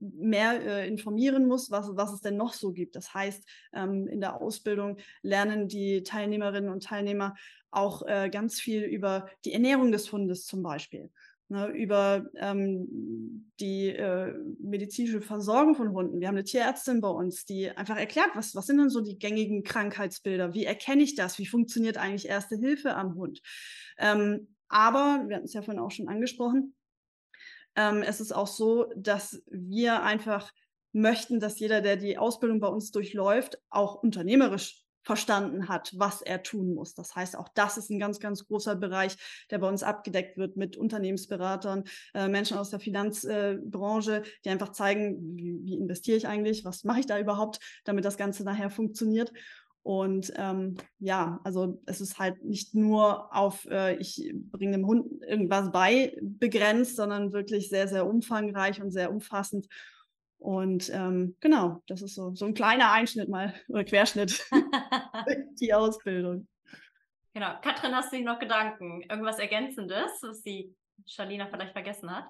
[0.00, 2.96] mehr äh, informieren muss, was, was es denn noch so gibt.
[2.96, 7.34] Das heißt, ähm, in der Ausbildung lernen die Teilnehmerinnen und Teilnehmer
[7.70, 11.10] auch äh, ganz viel über die Ernährung des Hundes zum Beispiel
[11.48, 16.20] ne, über ähm, die äh, medizinische Versorgung von Hunden.
[16.20, 19.18] Wir haben eine Tierärztin bei uns, die einfach erklärt, was, was sind denn so die
[19.18, 20.54] gängigen Krankheitsbilder?
[20.54, 21.38] Wie erkenne ich das?
[21.38, 23.40] Wie funktioniert eigentlich Erste Hilfe am Hund?
[23.98, 26.74] Ähm, aber, wir hatten es ja vorhin auch schon angesprochen,
[27.78, 30.50] ähm, es ist auch so, dass wir einfach
[30.92, 36.42] möchten, dass jeder, der die Ausbildung bei uns durchläuft, auch unternehmerisch verstanden hat, was er
[36.42, 36.94] tun muss.
[36.94, 39.16] Das heißt, auch das ist ein ganz, ganz großer Bereich,
[39.50, 44.72] der bei uns abgedeckt wird mit Unternehmensberatern, äh, Menschen aus der Finanzbranche, äh, die einfach
[44.72, 48.70] zeigen, wie, wie investiere ich eigentlich, was mache ich da überhaupt, damit das Ganze nachher
[48.70, 49.32] funktioniert.
[49.82, 55.22] Und ähm, ja, also es ist halt nicht nur auf, äh, ich bringe dem Hund
[55.22, 59.66] irgendwas bei, begrenzt, sondern wirklich sehr, sehr umfangreich und sehr umfassend.
[60.38, 64.46] Und ähm, genau, das ist so, so ein kleiner Einschnitt mal oder Querschnitt,
[65.60, 66.46] die Ausbildung.
[67.34, 67.54] Genau.
[67.62, 69.02] Katrin, hast du noch Gedanken?
[69.02, 70.74] Irgendwas Ergänzendes, was die
[71.06, 72.26] Shalina vielleicht vergessen hat?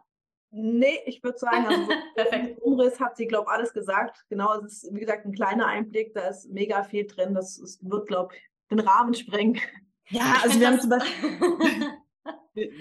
[0.50, 2.60] Nee, ich würde sagen, also so Perfekt.
[2.62, 4.24] Umriss hat sie, glaube ich, alles gesagt.
[4.30, 7.34] Genau, es ist, wie gesagt, ein kleiner Einblick, da ist mega viel drin.
[7.34, 9.60] Das, das wird, glaube ich, den Rahmen sprengen.
[10.08, 11.30] Ja, also wir haben zum Beispiel,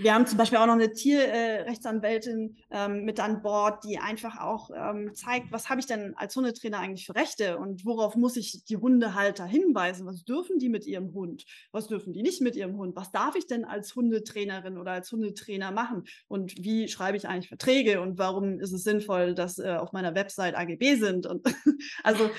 [0.02, 4.40] wir haben zum Beispiel auch noch eine Tierrechtsanwältin äh, ähm, mit an Bord, die einfach
[4.40, 8.38] auch ähm, zeigt, was habe ich denn als Hundetrainer eigentlich für Rechte und worauf muss
[8.38, 10.06] ich die Hundehalter hinweisen?
[10.06, 11.46] Was dürfen die mit ihrem Hund?
[11.72, 12.96] Was dürfen die nicht mit ihrem Hund?
[12.96, 16.06] Was darf ich denn als Hundetrainerin oder als Hundetrainer machen?
[16.28, 20.16] Und wie schreibe ich eigentlich Verträge und warum ist es sinnvoll, dass äh, auf meiner
[20.16, 21.26] Website AGB sind?
[21.26, 21.46] Und
[22.04, 22.30] also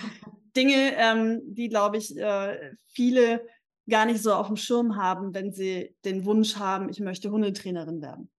[0.57, 3.43] Dinge, ähm, die, glaube ich, äh, viele
[3.89, 8.03] gar nicht so auf dem Schirm haben, wenn sie den Wunsch haben, ich möchte Hundetrainerin
[8.03, 8.31] werden.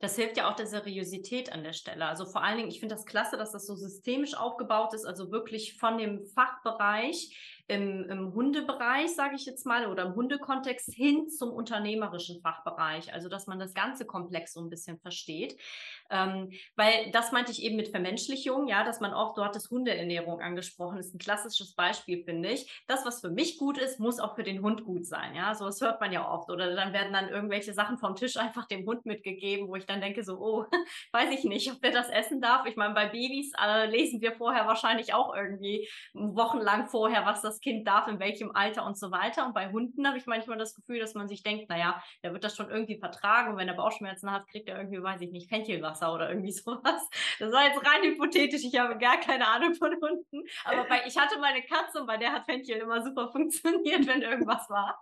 [0.00, 2.04] Das hilft ja auch der Seriosität an der Stelle.
[2.04, 5.30] Also vor allen Dingen, ich finde das klasse, dass das so systemisch aufgebaut ist, also
[5.30, 7.34] wirklich von dem Fachbereich
[7.66, 13.12] im, im Hundebereich, sage ich jetzt mal, oder im Hundekontext hin zum unternehmerischen Fachbereich.
[13.14, 15.58] Also dass man das ganze Komplex so ein bisschen versteht.
[16.10, 20.40] Ähm, weil das meinte ich eben mit Vermenschlichung, ja, dass man oft, du hattest Hundeernährung
[20.40, 22.84] angesprochen, ist ein klassisches Beispiel, finde ich.
[22.86, 25.54] Das, was für mich gut ist, muss auch für den Hund gut sein, ja.
[25.54, 26.50] So, das hört man ja oft.
[26.50, 30.02] Oder dann werden dann irgendwelche Sachen vom Tisch einfach dem Hund mitgegeben, wo ich dann
[30.02, 30.66] denke, so, oh,
[31.12, 32.66] weiß ich nicht, ob der das essen darf.
[32.66, 37.53] Ich meine, bei Babys äh, lesen wir vorher wahrscheinlich auch irgendwie wochenlang vorher, was das
[37.60, 39.46] Kind darf, in welchem Alter und so weiter.
[39.46, 42.44] Und bei Hunden habe ich manchmal das Gefühl, dass man sich denkt, naja, der wird
[42.44, 43.52] das schon irgendwie vertragen.
[43.52, 46.52] Und wenn er Bauchschmerzen hat, kriegt er irgendwie, weiß ich nicht, Fenchelwasser Wasser oder irgendwie
[46.52, 47.08] sowas.
[47.38, 50.42] Das war jetzt rein hypothetisch, ich habe gar keine Ahnung von Hunden.
[50.64, 54.22] Aber bei, ich hatte meine Katze und bei der hat Fenchel immer super funktioniert, wenn
[54.22, 55.00] irgendwas war.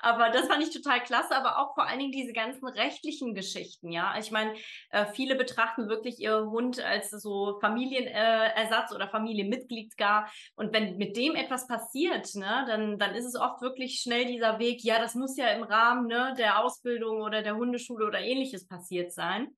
[0.00, 3.90] Aber das fand ich total klasse, aber auch vor allen Dingen diese ganzen rechtlichen Geschichten,
[3.90, 4.14] ja.
[4.18, 4.54] Ich meine,
[4.90, 10.30] äh, viele betrachten wirklich ihr Hund als so Familienersatz oder Familienmitglied gar.
[10.54, 11.87] Und wenn mit dem etwas passiert,
[12.36, 15.62] ne, dann, dann ist es oft wirklich schnell dieser Weg, ja, das muss ja im
[15.62, 19.48] Rahmen ne, der Ausbildung oder der Hundeschule oder ähnliches passiert sein.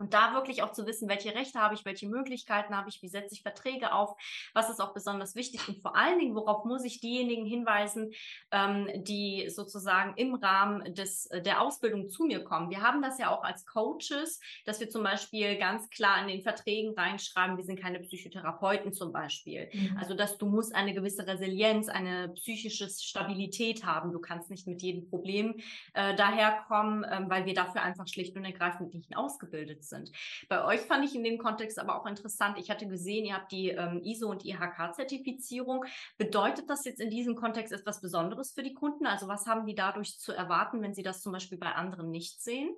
[0.00, 3.08] Und da wirklich auch zu wissen, welche Rechte habe ich, welche Möglichkeiten habe ich, wie
[3.08, 4.16] setze ich Verträge auf,
[4.54, 8.10] was ist auch besonders wichtig und vor allen Dingen, worauf muss ich diejenigen hinweisen,
[8.50, 12.70] ähm, die sozusagen im Rahmen des, äh, der Ausbildung zu mir kommen.
[12.70, 16.40] Wir haben das ja auch als Coaches, dass wir zum Beispiel ganz klar in den
[16.40, 19.68] Verträgen reinschreiben, wir sind keine Psychotherapeuten zum Beispiel.
[19.70, 19.98] Mhm.
[20.00, 24.12] Also, dass du musst eine gewisse Resilienz, eine psychische Stabilität haben.
[24.12, 25.60] Du kannst nicht mit jedem Problem
[25.92, 30.10] äh, daherkommen, äh, weil wir dafür einfach schlicht und ergreifend nicht ausgebildet sind sind.
[30.48, 32.56] Bei euch fand ich in dem Kontext aber auch interessant.
[32.58, 35.84] Ich hatte gesehen, ihr habt die ähm, ISO und IHK-Zertifizierung.
[36.16, 39.06] Bedeutet das jetzt in diesem Kontext etwas Besonderes für die Kunden?
[39.06, 42.42] Also was haben die dadurch zu erwarten, wenn sie das zum Beispiel bei anderen nicht
[42.42, 42.74] sehen?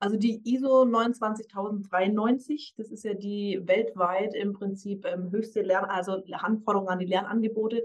[0.00, 6.22] Also die ISO 29093, das ist ja die weltweit im Prinzip ähm, höchste Lern, also
[6.32, 7.82] Anforderung an die Lernangebote.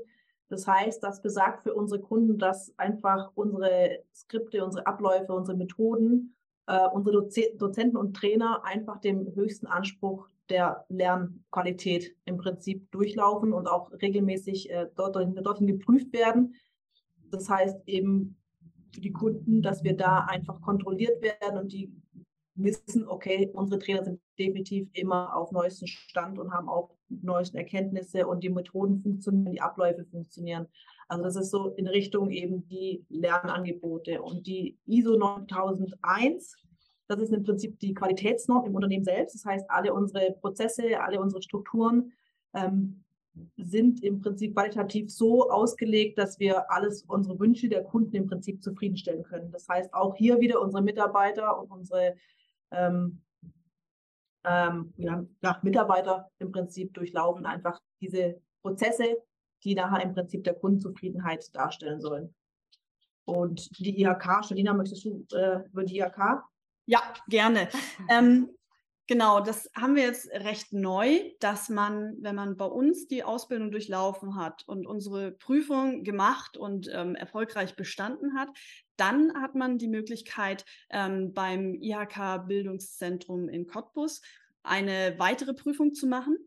[0.50, 6.36] Das heißt, das besagt für unsere Kunden, dass einfach unsere Skripte, unsere Abläufe, unsere Methoden
[6.68, 13.54] äh, unsere Doze Dozenten und Trainer einfach dem höchsten Anspruch der Lernqualität im Prinzip durchlaufen
[13.54, 16.56] und auch regelmäßig äh, dort, dorthin geprüft werden.
[17.32, 18.38] Das heißt eben
[18.94, 21.92] für die Kunden, dass wir da einfach kontrolliert werden und die
[22.56, 28.28] wissen, okay, unsere Trainer sind definitiv immer auf neuesten Stand und haben auch neuesten Erkenntnisse
[28.28, 30.68] und die Methoden funktionieren, die Abläufe funktionieren.
[31.14, 34.22] Also das ist so in Richtung eben die Lernangebote.
[34.22, 36.56] Und die ISO 9001,
[37.08, 39.36] das ist im Prinzip die Qualitätsnorm im Unternehmen selbst.
[39.36, 42.12] Das heißt, alle unsere Prozesse, alle unsere Strukturen
[42.56, 43.04] ähm,
[43.58, 48.64] sind im Prinzip qualitativ so ausgelegt, dass wir alles unsere Wünsche der Kunden im Prinzip
[48.64, 49.52] zufriedenstellen können.
[49.52, 52.16] Das heißt, auch hier wieder unsere Mitarbeiter und unsere
[52.72, 53.22] ähm,
[54.46, 55.26] ähm, ja,
[55.62, 59.18] Mitarbeiter im Prinzip durchlaufen einfach diese Prozesse,
[59.64, 62.34] die nachher im Prinzip der Kundenzufriedenheit darstellen sollen.
[63.26, 66.44] Und die IHK, Stelina, möchtest du äh, über die IHK?
[66.86, 67.70] Ja, gerne.
[68.10, 68.50] ähm,
[69.08, 73.70] Genau, das haben wir jetzt recht neu, dass man, wenn man bei uns die Ausbildung
[73.70, 78.48] durchlaufen hat und unsere Prüfung gemacht und ähm, erfolgreich bestanden hat,
[78.96, 84.22] dann hat man die Möglichkeit, ähm, beim IHK Bildungszentrum in Cottbus
[84.64, 86.38] eine weitere Prüfung zu machen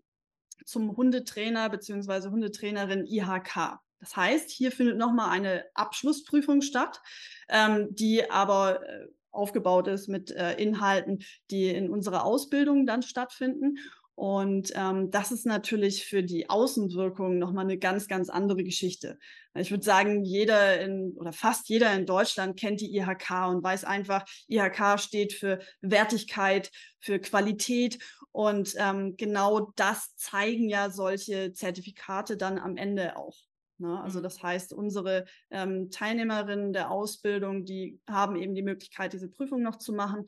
[0.65, 2.29] zum Hundetrainer bzw.
[2.29, 3.79] Hundetrainerin IHK.
[4.01, 7.01] Das heißt, hier findet nochmal eine Abschlussprüfung statt,
[7.49, 13.79] ähm, die aber äh, aufgebaut ist mit äh, Inhalten, die in unserer Ausbildung dann stattfinden.
[14.17, 19.19] Und ähm, das ist natürlich für die Außenwirkung nochmal eine ganz, ganz andere Geschichte.
[19.55, 23.85] Ich würde sagen, jeder in oder fast jeder in Deutschland kennt die IHK und weiß
[23.85, 27.99] einfach, IHK steht für Wertigkeit, für Qualität.
[28.33, 33.37] Und ähm, genau das zeigen ja solche Zertifikate dann am Ende auch.
[33.79, 34.01] Ne?
[34.03, 34.23] Also mhm.
[34.23, 39.77] das heißt, unsere ähm, Teilnehmerinnen der Ausbildung, die haben eben die Möglichkeit, diese Prüfung noch
[39.77, 40.27] zu machen.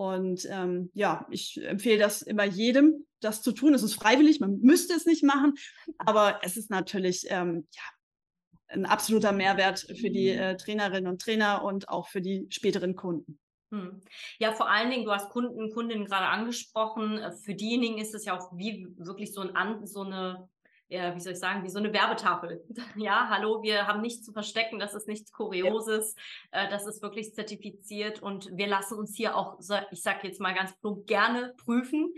[0.00, 3.74] Und ähm, ja, ich empfehle das immer jedem, das zu tun.
[3.74, 5.52] Es ist freiwillig, man müsste es nicht machen,
[5.98, 7.82] aber es ist natürlich ähm, ja,
[8.68, 13.38] ein absoluter Mehrwert für die äh, Trainerinnen und Trainer und auch für die späteren Kunden.
[13.72, 14.00] Hm.
[14.38, 17.20] Ja, vor allen Dingen, du hast Kunden, Kundinnen gerade angesprochen.
[17.44, 20.48] Für diejenigen ist es ja auch wie wirklich so, ein, so eine
[20.90, 22.62] ja, wie soll ich sagen, wie so eine Werbetafel.
[22.96, 26.16] Ja, hallo, wir haben nichts zu verstecken, das ist nichts Kurioses,
[26.52, 26.64] ja.
[26.64, 30.52] äh, das ist wirklich zertifiziert und wir lassen uns hier auch, ich sage jetzt mal
[30.52, 32.12] ganz plump, gerne prüfen,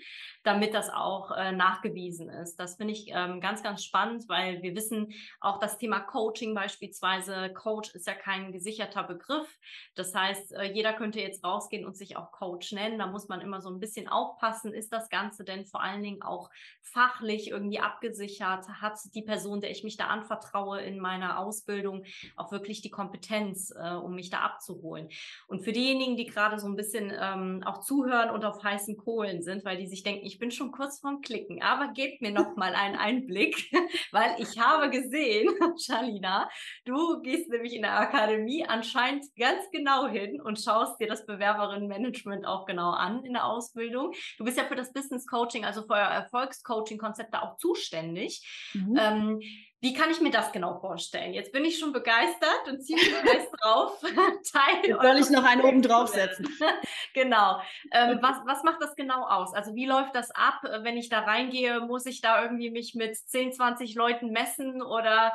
[0.44, 2.56] damit das auch äh, nachgewiesen ist.
[2.56, 7.52] Das finde ich ähm, ganz, ganz spannend, weil wir wissen auch das Thema Coaching beispielsweise,
[7.52, 9.58] Coach ist ja kein gesicherter Begriff.
[9.94, 12.98] Das heißt, äh, jeder könnte jetzt rausgehen und sich auch Coach nennen.
[12.98, 16.22] Da muss man immer so ein bisschen aufpassen, ist das Ganze denn vor allen Dingen
[16.22, 18.61] auch fachlich irgendwie abgesichert?
[18.68, 22.04] Hat, hat die Person, der ich mich da anvertraue in meiner Ausbildung,
[22.36, 25.08] auch wirklich die Kompetenz, äh, um mich da abzuholen.
[25.46, 29.42] Und für diejenigen, die gerade so ein bisschen ähm, auch zuhören und auf heißen Kohlen
[29.42, 32.56] sind, weil die sich denken, ich bin schon kurz vorm Klicken, aber gebt mir noch
[32.56, 33.70] mal einen Einblick,
[34.12, 35.48] weil ich habe gesehen,
[35.84, 36.48] Charlina,
[36.84, 42.46] du gehst nämlich in der Akademie anscheinend ganz genau hin und schaust dir das Bewerberinnenmanagement
[42.46, 44.12] auch genau an in der Ausbildung.
[44.38, 48.42] Du bist ja für das Business Coaching, also für euer Erfolgscoaching-Konzept da auch zuständig.
[48.74, 48.96] Mhm.
[48.98, 49.40] Ähm,
[49.82, 51.34] wie kann ich mir das genau vorstellen?
[51.34, 54.00] Jetzt bin ich schon begeistert und ziehe mich fest drauf.
[54.52, 56.48] Teil soll ich noch einen oben draufsetzen?
[57.14, 57.60] genau.
[57.90, 59.52] Ähm, was, was macht das genau aus?
[59.54, 60.60] Also wie läuft das ab?
[60.82, 65.32] Wenn ich da reingehe, muss ich da irgendwie mich mit 10, 20 Leuten messen oder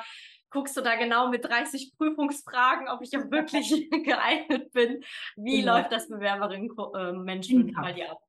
[0.50, 5.04] guckst du da genau mit 30 Prüfungsfragen, ob ich auch wirklich geeignet bin?
[5.36, 5.76] Wie genau.
[5.76, 8.27] läuft das Bewerberinnen-Management bei dir ab?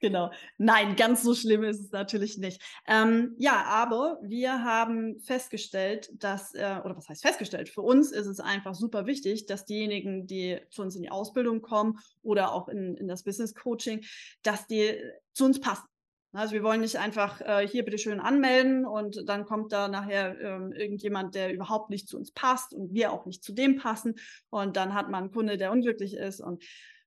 [0.00, 0.30] Genau.
[0.58, 2.60] Nein, ganz so schlimm ist es natürlich nicht.
[2.86, 7.68] Ähm, ja, aber wir haben festgestellt, dass, äh, oder was heißt festgestellt?
[7.68, 11.62] Für uns ist es einfach super wichtig, dass diejenigen, die zu uns in die Ausbildung
[11.62, 14.04] kommen oder auch in, in das Business Coaching,
[14.42, 14.98] dass die
[15.32, 15.86] zu uns passen.
[16.34, 20.36] Also wir wollen nicht einfach äh, hier bitte schön anmelden und dann kommt da nachher
[20.40, 24.16] ähm, irgendjemand, der überhaupt nicht zu uns passt und wir auch nicht zu dem passen
[24.50, 26.64] und dann hat man einen Kunde, der unglücklich ist und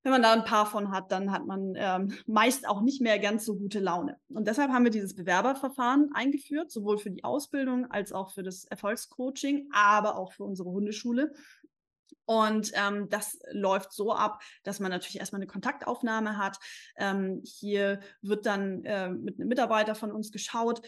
[0.07, 3.19] wenn man da ein paar von hat, dann hat man ähm, meist auch nicht mehr
[3.19, 4.17] ganz so gute Laune.
[4.29, 8.63] Und deshalb haben wir dieses Bewerberverfahren eingeführt, sowohl für die Ausbildung als auch für das
[8.63, 11.33] Erfolgscoaching, aber auch für unsere Hundeschule.
[12.23, 16.57] Und ähm, das läuft so ab, dass man natürlich erstmal eine Kontaktaufnahme hat.
[16.95, 20.81] Ähm, hier wird dann äh, mit einem Mitarbeiter von uns geschaut,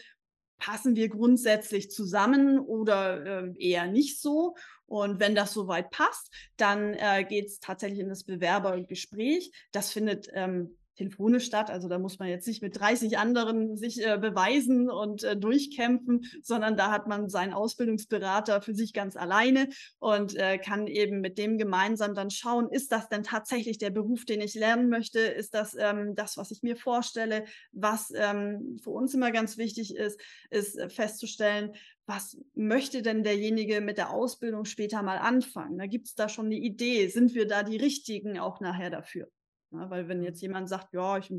[0.56, 4.54] passen wir grundsätzlich zusammen oder äh, eher nicht so.
[4.90, 9.52] Und wenn das soweit passt, dann äh, geht es tatsächlich in das Bewerbergespräch.
[9.70, 11.70] Das findet ähm, telefonisch statt.
[11.70, 16.24] Also da muss man jetzt nicht mit 30 anderen sich äh, beweisen und äh, durchkämpfen,
[16.42, 19.68] sondern da hat man seinen Ausbildungsberater für sich ganz alleine
[20.00, 24.24] und äh, kann eben mit dem gemeinsam dann schauen, ist das denn tatsächlich der Beruf,
[24.24, 25.20] den ich lernen möchte?
[25.20, 27.44] Ist das ähm, das, was ich mir vorstelle?
[27.70, 31.74] Was ähm, für uns immer ganz wichtig ist, ist äh, festzustellen,
[32.10, 35.78] was möchte denn derjenige mit der Ausbildung später mal anfangen?
[35.78, 37.06] Da gibt es da schon eine Idee.
[37.06, 39.28] Sind wir da die Richtigen auch nachher dafür?
[39.70, 41.32] Ja, weil wenn jetzt jemand sagt, ja, ich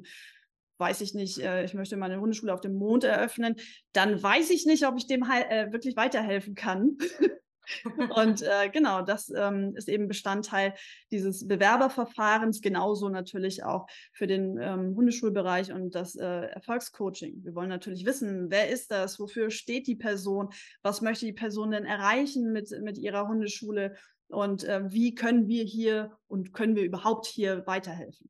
[0.78, 3.58] weiß ich nicht, äh, ich möchte meine Hundeschule auf dem Mond eröffnen,
[3.92, 6.98] dann weiß ich nicht, ob ich dem äh, wirklich weiterhelfen kann.
[8.16, 10.74] und äh, genau, das ähm, ist eben Bestandteil
[11.12, 17.44] dieses Bewerberverfahrens, genauso natürlich auch für den ähm, Hundeschulbereich und das äh, Erfolgscoaching.
[17.44, 20.50] Wir wollen natürlich wissen, wer ist das, wofür steht die Person,
[20.82, 23.96] was möchte die Person denn erreichen mit, mit ihrer Hundeschule
[24.28, 28.30] und äh, wie können wir hier und können wir überhaupt hier weiterhelfen?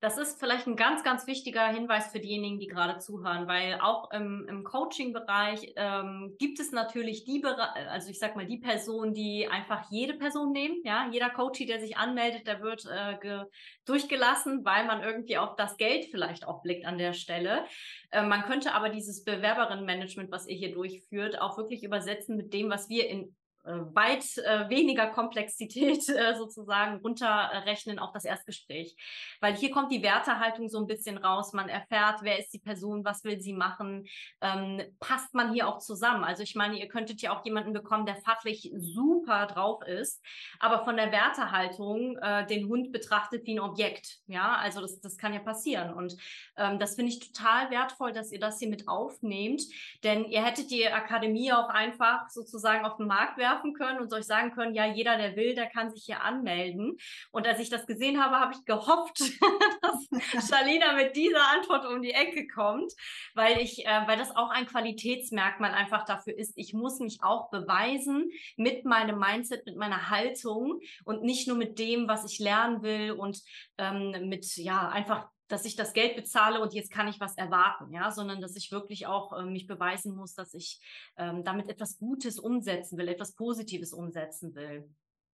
[0.00, 4.10] Das ist vielleicht ein ganz, ganz wichtiger Hinweis für diejenigen, die gerade zuhören, weil auch
[4.10, 9.48] im, im Coaching-Bereich ähm, gibt es natürlich die, also ich sag mal, die Personen, die
[9.48, 10.82] einfach jede Person nehmen.
[10.84, 13.44] Ja, jeder Coach, der sich anmeldet, der wird äh,
[13.86, 17.64] durchgelassen, weil man irgendwie auf das Geld vielleicht auch blickt an der Stelle.
[18.10, 22.68] Äh, man könnte aber dieses Bewerberinnenmanagement, was ihr hier durchführt, auch wirklich übersetzen mit dem,
[22.68, 23.34] was wir in
[23.66, 28.96] weit äh, weniger Komplexität äh, sozusagen runterrechnen auf das Erstgespräch.
[29.40, 31.52] Weil hier kommt die Wertehaltung so ein bisschen raus.
[31.52, 34.06] Man erfährt, wer ist die Person, was will sie machen,
[34.40, 36.24] ähm, passt man hier auch zusammen.
[36.24, 40.22] Also ich meine, ihr könntet ja auch jemanden bekommen, der fachlich super drauf ist,
[40.60, 44.18] aber von der Wertehaltung äh, den Hund betrachtet wie ein Objekt.
[44.26, 45.92] Ja, also das, das kann ja passieren.
[45.92, 46.16] Und
[46.56, 49.62] ähm, das finde ich total wertvoll, dass ihr das hier mit aufnehmt,
[50.04, 54.12] denn ihr hättet die Akademie auch einfach sozusagen auf den Markt werfen werfen können und
[54.12, 56.96] euch sagen können, ja, jeder, der will, der kann sich hier anmelden.
[57.30, 59.20] Und als ich das gesehen habe, habe ich gehofft,
[59.82, 62.92] dass Shalina mit dieser Antwort um die Ecke kommt,
[63.34, 66.52] weil ich, äh, weil das auch ein Qualitätsmerkmal einfach dafür ist.
[66.56, 71.78] Ich muss mich auch beweisen mit meinem Mindset, mit meiner Haltung und nicht nur mit
[71.78, 73.40] dem, was ich lernen will und
[73.78, 77.92] ähm, mit, ja, einfach dass ich das Geld bezahle und jetzt kann ich was erwarten,
[77.92, 80.80] ja, sondern dass ich wirklich auch äh, mich beweisen muss, dass ich
[81.16, 84.88] ähm, damit etwas Gutes umsetzen will, etwas Positives umsetzen will.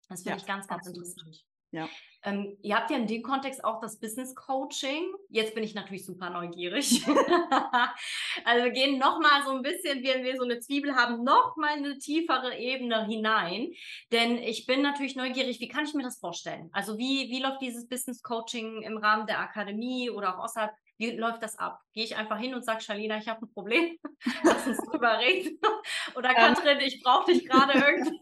[0.08, 1.06] Das finde ja, ich ganz, ganz absolut.
[1.06, 1.49] interessant.
[1.72, 1.88] Ja.
[2.22, 5.14] Ähm, ihr habt ja in dem Kontext auch das Business Coaching.
[5.30, 7.02] Jetzt bin ich natürlich super neugierig.
[8.44, 11.96] also wir gehen nochmal so ein bisschen, wenn wir so eine Zwiebel haben, nochmal eine
[11.98, 13.70] tiefere Ebene hinein.
[14.12, 16.68] Denn ich bin natürlich neugierig, wie kann ich mir das vorstellen?
[16.72, 20.72] Also wie, wie läuft dieses Business Coaching im Rahmen der Akademie oder auch außerhalb?
[20.98, 21.80] Wie läuft das ab?
[21.94, 23.96] Gehe ich einfach hin und sage, Shalina, ich habe ein Problem.
[24.42, 25.58] Lass uns drüber reden.
[26.14, 26.36] Oder ähm.
[26.36, 28.20] Katrin, ich brauche dich gerade irgendwie.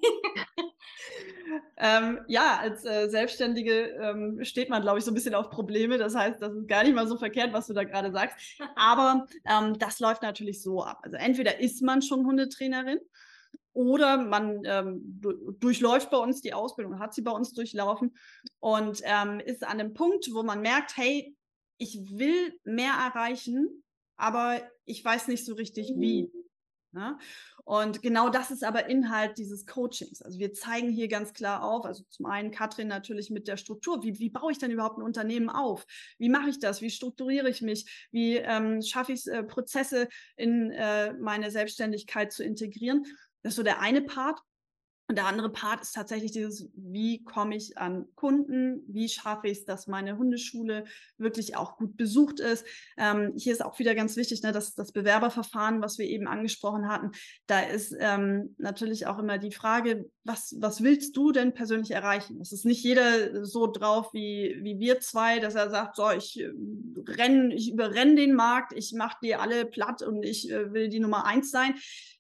[1.77, 5.99] Ähm, ja, als äh, Selbstständige ähm, steht man, glaube ich, so ein bisschen auf Probleme.
[5.99, 8.37] Das heißt, das ist gar nicht mal so verkehrt, was du da gerade sagst.
[8.77, 11.01] Aber ähm, das läuft natürlich so ab.
[11.03, 13.01] Also entweder ist man schon Hundetrainerin
[13.73, 15.21] oder man ähm,
[15.61, 18.17] durchläuft bei uns die Ausbildung, hat sie bei uns durchlaufen
[18.59, 21.37] und ähm, ist an einem Punkt, wo man merkt, hey,
[21.79, 23.85] ich will mehr erreichen,
[24.17, 26.31] aber ich weiß nicht so richtig wie.
[26.99, 27.05] Mhm.
[27.05, 27.19] Ne?
[27.65, 30.23] Und genau das ist aber Inhalt dieses Coachings.
[30.23, 34.03] Also wir zeigen hier ganz klar auf, also zum einen Katrin natürlich mit der Struktur.
[34.03, 35.87] Wie, wie baue ich denn überhaupt ein Unternehmen auf?
[36.19, 36.81] Wie mache ich das?
[36.81, 38.09] Wie strukturiere ich mich?
[38.11, 43.05] Wie ähm, schaffe ich es, äh, Prozesse in äh, meine Selbstständigkeit zu integrieren?
[43.43, 44.41] Das ist so der eine Part.
[45.09, 49.61] Und der andere Part ist tatsächlich dieses, wie komme ich an Kunden, wie schaffe ich
[49.61, 50.85] es, dass meine Hundeschule
[51.17, 52.67] wirklich auch gut besucht ist.
[52.99, 56.89] Ähm, hier ist auch wieder ganz wichtig, ne, dass das Bewerberverfahren, was wir eben angesprochen
[56.89, 57.13] hatten,
[57.47, 62.41] da ist ähm, natürlich auch immer die Frage, was, was willst du denn persönlich erreichen?
[62.41, 66.39] Es ist nicht jeder so drauf wie, wie wir zwei, dass er sagt, so, ich
[66.39, 66.51] äh,
[67.07, 71.01] renn, ich überrenne den Markt, ich mache die alle platt und ich äh, will die
[71.01, 71.75] Nummer eins sein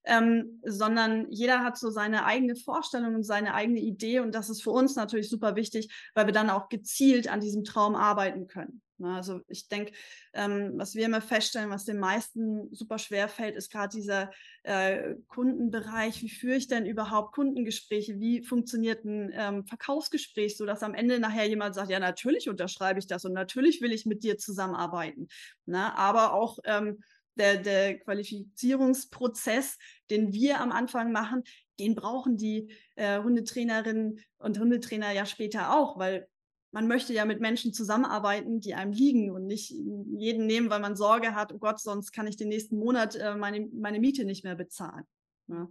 [0.08, 4.62] ähm, sondern jeder hat so seine eigene Vorstellung und seine eigene Idee und das ist
[4.62, 8.80] für uns natürlich super wichtig, weil wir dann auch gezielt an diesem Traum arbeiten können.
[8.98, 9.14] Ne?
[9.14, 9.92] Also ich denke,
[10.32, 14.30] ähm, was wir immer feststellen, was den meisten super schwer fällt, ist gerade dieser
[14.62, 16.22] äh, Kundenbereich.
[16.22, 18.18] Wie führe ich denn überhaupt Kundengespräche?
[18.20, 23.06] Wie funktioniert ein ähm, Verkaufsgespräch, sodass am Ende nachher jemand sagt, ja, natürlich unterschreibe ich
[23.06, 25.28] das und natürlich will ich mit dir zusammenarbeiten.
[25.66, 25.96] Ne?
[25.96, 27.02] Aber auch ähm,
[27.38, 29.78] der, der Qualifizierungsprozess,
[30.10, 31.44] den wir am Anfang machen,
[31.78, 36.28] den brauchen die äh, Hundetrainerinnen und Hundetrainer ja später auch, weil
[36.70, 40.96] man möchte ja mit Menschen zusammenarbeiten, die einem liegen und nicht jeden nehmen, weil man
[40.96, 44.44] Sorge hat, oh Gott, sonst kann ich den nächsten Monat äh, meine, meine Miete nicht
[44.44, 45.04] mehr bezahlen.
[45.48, 45.68] Ja.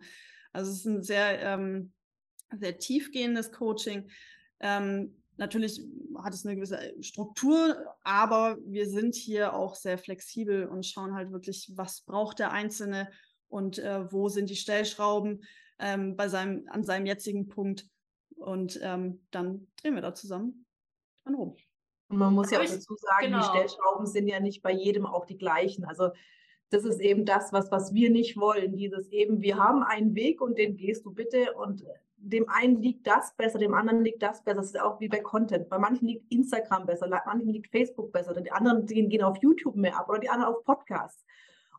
[0.53, 1.93] Also es ist ein sehr, ähm,
[2.59, 4.09] sehr tiefgehendes Coaching.
[4.59, 5.79] Ähm, Natürlich
[6.17, 11.31] hat es eine gewisse Struktur, aber wir sind hier auch sehr flexibel und schauen halt
[11.31, 13.11] wirklich, was braucht der Einzelne
[13.47, 15.43] und äh, wo sind die Stellschrauben
[15.77, 17.85] ähm, bei seinem, an seinem jetzigen Punkt.
[18.35, 20.66] Und ähm, dann drehen wir da zusammen
[21.27, 21.55] dran rum.
[22.09, 23.39] Und man muss ja auch dazu sagen, genau.
[23.39, 25.83] die Stellschrauben sind ja nicht bei jedem auch die gleichen.
[25.85, 26.09] Also
[26.69, 28.75] das ist eben das, was, was wir nicht wollen.
[28.75, 31.83] Dieses eben, wir haben einen Weg und den gehst du bitte und
[32.17, 34.57] dem einen liegt das besser, dem anderen liegt das besser.
[34.57, 35.69] Das ist auch wie bei Content.
[35.69, 38.33] Bei manchen liegt Instagram besser, bei manchen liegt Facebook besser.
[38.33, 41.23] Die anderen die gehen auf YouTube mehr ab oder die anderen auf Podcasts.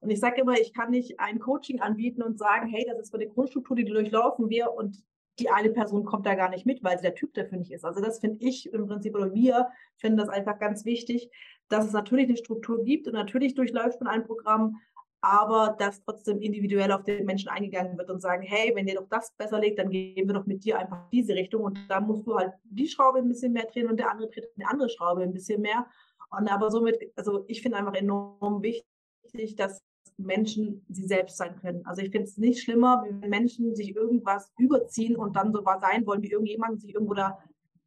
[0.00, 3.10] Und ich sage immer, ich kann nicht ein Coaching anbieten und sagen, hey, das ist
[3.10, 5.02] für die Grundstruktur, die durchlaufen wir und
[5.38, 7.84] die eine Person kommt da gar nicht mit, weil sie der Typ dafür nicht ist.
[7.84, 11.30] Also das finde ich im Prinzip oder wir finden das einfach ganz wichtig,
[11.68, 14.76] dass es natürlich eine Struktur gibt und natürlich durchläuft man ein Programm,
[15.20, 19.08] aber dass trotzdem individuell auf den Menschen eingegangen wird und sagen, hey, wenn dir doch
[19.08, 22.26] das besser liegt, dann gehen wir doch mit dir einfach diese Richtung und da musst
[22.26, 25.22] du halt die Schraube ein bisschen mehr drehen und der andere dreht eine andere Schraube
[25.22, 25.86] ein bisschen mehr
[26.30, 29.82] Und aber somit, also ich finde einfach enorm wichtig, dass
[30.18, 31.86] Menschen sie selbst sein können.
[31.86, 36.04] Also ich finde es nicht schlimmer, wenn Menschen sich irgendwas überziehen und dann so sein
[36.06, 37.38] wollen, wie irgendjemand sich irgendwo da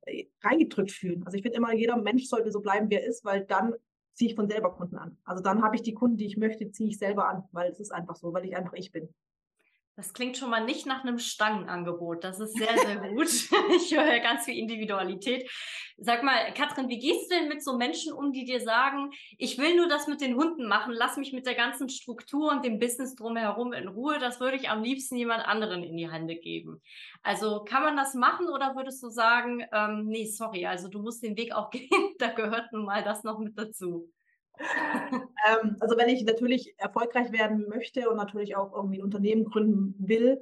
[0.05, 1.23] äh, reingedrückt fühlen.
[1.25, 3.73] Also ich finde immer, jeder Mensch sollte so bleiben, wie er ist, weil dann
[4.13, 5.17] ziehe ich von selber Kunden an.
[5.23, 7.79] Also dann habe ich die Kunden, die ich möchte, ziehe ich selber an, weil es
[7.79, 9.09] ist einfach so, weil ich einfach ich bin.
[10.01, 12.23] Das klingt schon mal nicht nach einem Stangenangebot.
[12.23, 13.27] Das ist sehr, sehr gut.
[13.75, 15.47] ich höre ganz viel Individualität.
[15.95, 19.59] Sag mal, Katrin, wie gehst du denn mit so Menschen um, die dir sagen, ich
[19.59, 22.79] will nur das mit den Hunden machen, lass mich mit der ganzen Struktur und dem
[22.79, 24.17] Business drumherum in Ruhe.
[24.17, 26.81] Das würde ich am liebsten jemand anderen in die Hände geben.
[27.21, 31.21] Also kann man das machen oder würdest du sagen, ähm, nee, sorry, also du musst
[31.21, 34.09] den Weg auch gehen, da gehört nun mal das noch mit dazu?
[34.59, 39.95] Ähm, also wenn ich natürlich erfolgreich werden möchte und natürlich auch irgendwie ein Unternehmen gründen
[39.97, 40.41] will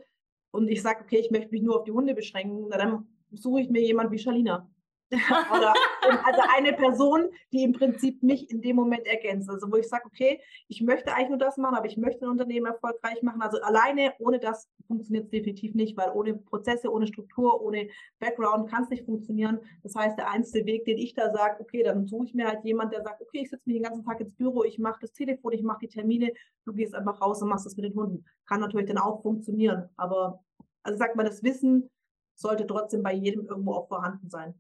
[0.52, 3.70] und ich sage, okay, ich möchte mich nur auf die Hunde beschränken, dann suche ich
[3.70, 4.70] mir jemand wie Shalina.
[5.52, 5.74] Oder
[6.24, 9.50] also eine Person, die im Prinzip mich in dem Moment ergänzt.
[9.50, 12.32] Also wo ich sage, okay, ich möchte eigentlich nur das machen, aber ich möchte ein
[12.32, 13.42] Unternehmen erfolgreich machen.
[13.42, 17.90] Also alleine ohne das funktioniert es definitiv nicht, weil ohne Prozesse, ohne Struktur, ohne
[18.20, 19.60] Background kann es nicht funktionieren.
[19.82, 22.64] Das heißt, der einzige Weg, den ich da sage, okay, dann suche ich mir halt
[22.64, 25.14] jemand, der sagt, okay, ich setze mich den ganzen Tag ins Büro, ich mache das
[25.14, 26.34] Telefon, ich mache die Termine,
[26.66, 28.26] du gehst einfach raus und machst das mit den Hunden.
[28.48, 29.90] Kann natürlich dann auch funktionieren.
[29.98, 30.44] Aber
[30.84, 31.90] also sag mal, das Wissen
[32.36, 34.54] sollte trotzdem bei jedem irgendwo auch vorhanden sein.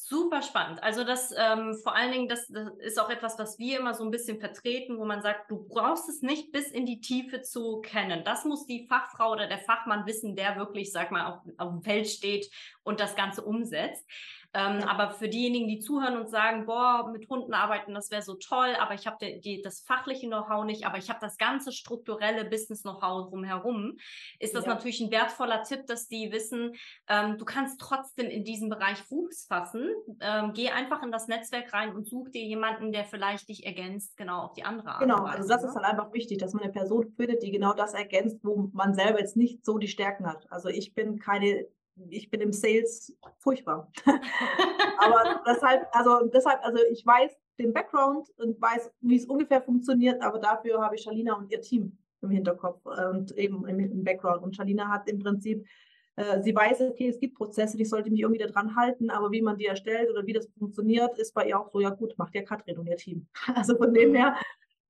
[0.00, 0.80] Super spannend.
[0.80, 4.04] Also das ähm, vor allen Dingen, das, das, ist auch etwas, was wir immer so
[4.04, 7.80] ein bisschen vertreten, wo man sagt, du brauchst es nicht bis in die Tiefe zu
[7.80, 8.22] kennen.
[8.24, 11.82] Das muss die Fachfrau oder der Fachmann wissen, der wirklich, sag mal, auf, auf dem
[11.82, 12.48] Feld steht
[12.84, 14.08] und das Ganze umsetzt.
[14.54, 18.34] Ähm, aber für diejenigen, die zuhören und sagen, boah, mit Hunden arbeiten, das wäre so
[18.34, 19.18] toll, aber ich habe
[19.62, 23.98] das fachliche Know-how nicht, aber ich habe das ganze strukturelle Business-Know-how drumherum,
[24.38, 24.74] ist das ja.
[24.74, 26.72] natürlich ein wertvoller Tipp, dass die wissen,
[27.08, 29.90] ähm, du kannst trotzdem in diesem Bereich Fuß fassen.
[30.20, 34.16] Ähm, geh einfach in das Netzwerk rein und such dir jemanden, der vielleicht dich ergänzt,
[34.16, 35.00] genau auf die andere Art.
[35.00, 35.68] Genau, also das ne?
[35.68, 38.94] ist halt einfach wichtig, dass man eine Person findet, die genau das ergänzt, wo man
[38.94, 40.50] selber jetzt nicht so die Stärken hat.
[40.50, 41.66] Also ich bin keine
[42.10, 43.90] ich bin im Sales furchtbar.
[44.98, 50.22] aber deshalb, also deshalb, also ich weiß den Background und weiß, wie es ungefähr funktioniert,
[50.22, 54.04] aber dafür habe ich Shalina und ihr Team im Hinterkopf äh, und eben im, im
[54.04, 54.42] Background.
[54.42, 55.66] Und Shalina hat im Prinzip,
[56.16, 59.42] äh, sie weiß, okay, es gibt Prozesse, die sollte mich irgendwie daran halten, aber wie
[59.42, 62.34] man die erstellt oder wie das funktioniert, ist bei ihr auch so, ja gut, macht
[62.34, 63.26] ja Katrin und ihr Team.
[63.54, 64.36] Also von dem her,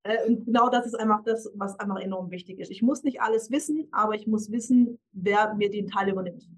[0.05, 2.71] äh, und genau das ist einfach das, was einfach enorm wichtig ist.
[2.71, 6.49] Ich muss nicht alles wissen, aber ich muss wissen, wer mir den Teil übernimmt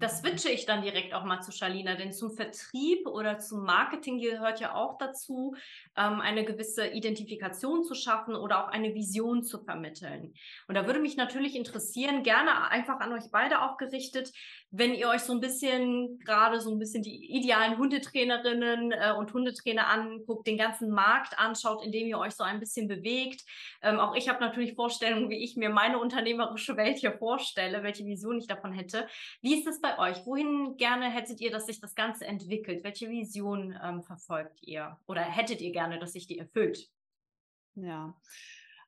[0.00, 4.18] das switche ich dann direkt auch mal zu Charlina, denn zum Vertrieb oder zum Marketing
[4.18, 5.54] gehört ja auch dazu,
[5.96, 10.32] ähm, eine gewisse Identifikation zu schaffen oder auch eine Vision zu vermitteln.
[10.68, 14.32] Und da würde mich natürlich interessieren, gerne einfach an euch beide auch gerichtet,
[14.70, 19.32] wenn ihr euch so ein bisschen gerade so ein bisschen die idealen Hundetrainerinnen äh, und
[19.34, 23.44] Hundetrainer anguckt, den ganzen Markt anschaut, in dem ihr euch so ein bisschen bewegt.
[23.82, 28.06] Ähm, auch ich habe natürlich Vorstellungen, wie ich mir meine unternehmerische Welt hier vorstelle, welche
[28.06, 29.06] Vision ich davon hätte.
[29.42, 30.24] Wie ist es bei euch?
[30.26, 32.84] Wohin gerne hättet ihr, dass sich das Ganze entwickelt?
[32.84, 34.98] Welche Vision ähm, verfolgt ihr?
[35.06, 36.88] Oder hättet ihr gerne, dass sich die erfüllt?
[37.74, 38.14] Ja.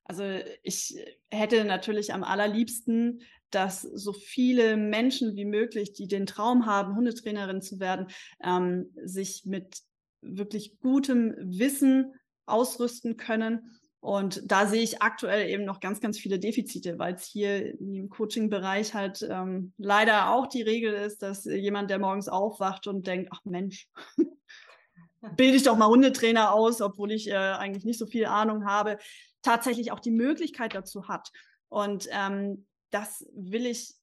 [0.04, 0.24] Also
[0.62, 0.96] ich
[1.30, 7.62] hätte natürlich am allerliebsten, dass so viele Menschen wie möglich, die den Traum haben, Hundetrainerin
[7.62, 8.08] zu werden,
[8.42, 9.78] ähm, sich mit
[10.22, 12.14] wirklich gutem Wissen
[12.46, 13.78] ausrüsten können.
[14.02, 18.08] Und da sehe ich aktuell eben noch ganz, ganz viele Defizite, weil es hier im
[18.08, 23.30] Coaching-Bereich halt ähm, leider auch die Regel ist, dass jemand, der morgens aufwacht und denkt,
[23.32, 23.88] ach Mensch,
[25.36, 28.98] bilde ich doch mal Hundetrainer aus, obwohl ich äh, eigentlich nicht so viel Ahnung habe,
[29.40, 31.30] tatsächlich auch die Möglichkeit dazu hat.
[31.68, 33.94] Und ähm, das will ich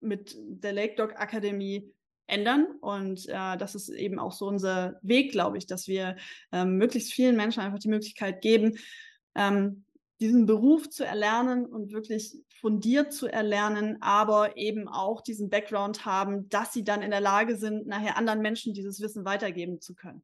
[0.00, 1.90] mit der Lake Dog Akademie
[2.26, 2.66] ändern.
[2.82, 6.16] Und äh, das ist eben auch so unser Weg, glaube ich, dass wir
[6.52, 8.76] ähm, möglichst vielen Menschen einfach die Möglichkeit geben,
[9.34, 9.84] ähm,
[10.20, 16.48] diesen Beruf zu erlernen und wirklich fundiert zu erlernen, aber eben auch diesen Background haben,
[16.50, 20.22] dass sie dann in der Lage sind, nachher anderen Menschen dieses Wissen weitergeben zu können.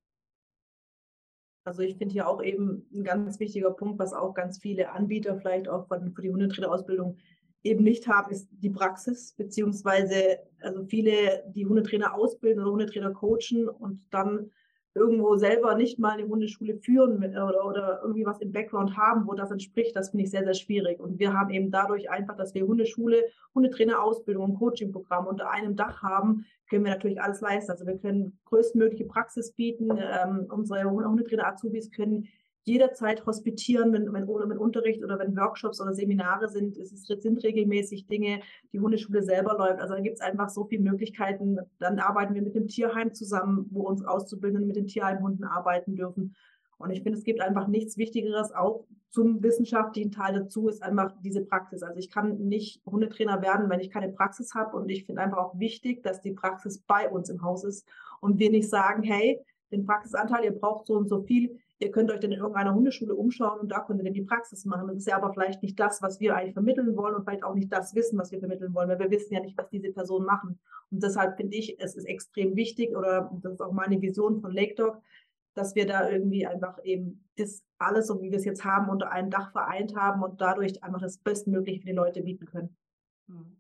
[1.64, 5.36] Also ich finde hier auch eben ein ganz wichtiger Punkt, was auch ganz viele Anbieter
[5.36, 7.16] vielleicht auch von, für die Hundetrainerausbildung
[7.64, 13.68] eben nicht haben, ist die Praxis, beziehungsweise also viele, die Hundetrainer ausbilden oder Hundetrainer coachen
[13.68, 14.52] und dann
[14.96, 19.34] irgendwo selber nicht mal eine Hundeschule führen oder, oder irgendwie was im Background haben, wo
[19.34, 20.98] das entspricht, das finde ich sehr, sehr schwierig.
[20.98, 23.24] Und wir haben eben dadurch einfach, dass wir Hundeschule,
[23.54, 27.70] Hundetrainerausbildung und Coachingprogramm unter einem Dach haben, können wir natürlich alles leisten.
[27.70, 29.90] Also wir können größtmögliche Praxis bieten.
[29.90, 32.26] Ähm, unsere Hundetrainer-Azubis können
[32.66, 36.76] jederzeit hospitieren, wenn, wenn, wenn Unterricht oder wenn Workshops oder Seminare sind.
[36.76, 38.40] Es ist, sind regelmäßig Dinge,
[38.72, 39.80] die Hundeschule selber läuft.
[39.80, 41.58] Also da gibt es einfach so viele Möglichkeiten.
[41.78, 46.34] Dann arbeiten wir mit dem Tierheim zusammen, wo uns Auszubildenden mit den Tierheimhunden arbeiten dürfen.
[46.78, 51.14] Und ich finde, es gibt einfach nichts Wichtigeres, auch zum wissenschaftlichen Teil dazu, ist einfach
[51.22, 51.82] diese Praxis.
[51.82, 54.76] Also ich kann nicht Hundetrainer werden, wenn ich keine Praxis habe.
[54.76, 57.86] Und ich finde einfach auch wichtig, dass die Praxis bei uns im Haus ist
[58.20, 59.40] und wir nicht sagen, hey,
[59.70, 63.14] den Praxisanteil, ihr braucht so und so viel, ihr könnt euch dann in irgendeiner Hundeschule
[63.14, 64.88] umschauen und da könnt ihr dann die Praxis machen.
[64.88, 67.54] Das ist ja aber vielleicht nicht das, was wir eigentlich vermitteln wollen und vielleicht auch
[67.54, 70.24] nicht das Wissen, was wir vermitteln wollen, weil wir wissen ja nicht, was diese Personen
[70.24, 70.58] machen.
[70.90, 74.52] Und deshalb finde ich, es ist extrem wichtig oder das ist auch meine Vision von
[74.52, 75.02] Lake Dog,
[75.54, 79.10] dass wir da irgendwie einfach eben das alles, so wie wir es jetzt haben, unter
[79.10, 82.76] einem Dach vereint haben und dadurch einfach das Bestmögliche für die Leute bieten können.
[83.28, 83.56] Hm.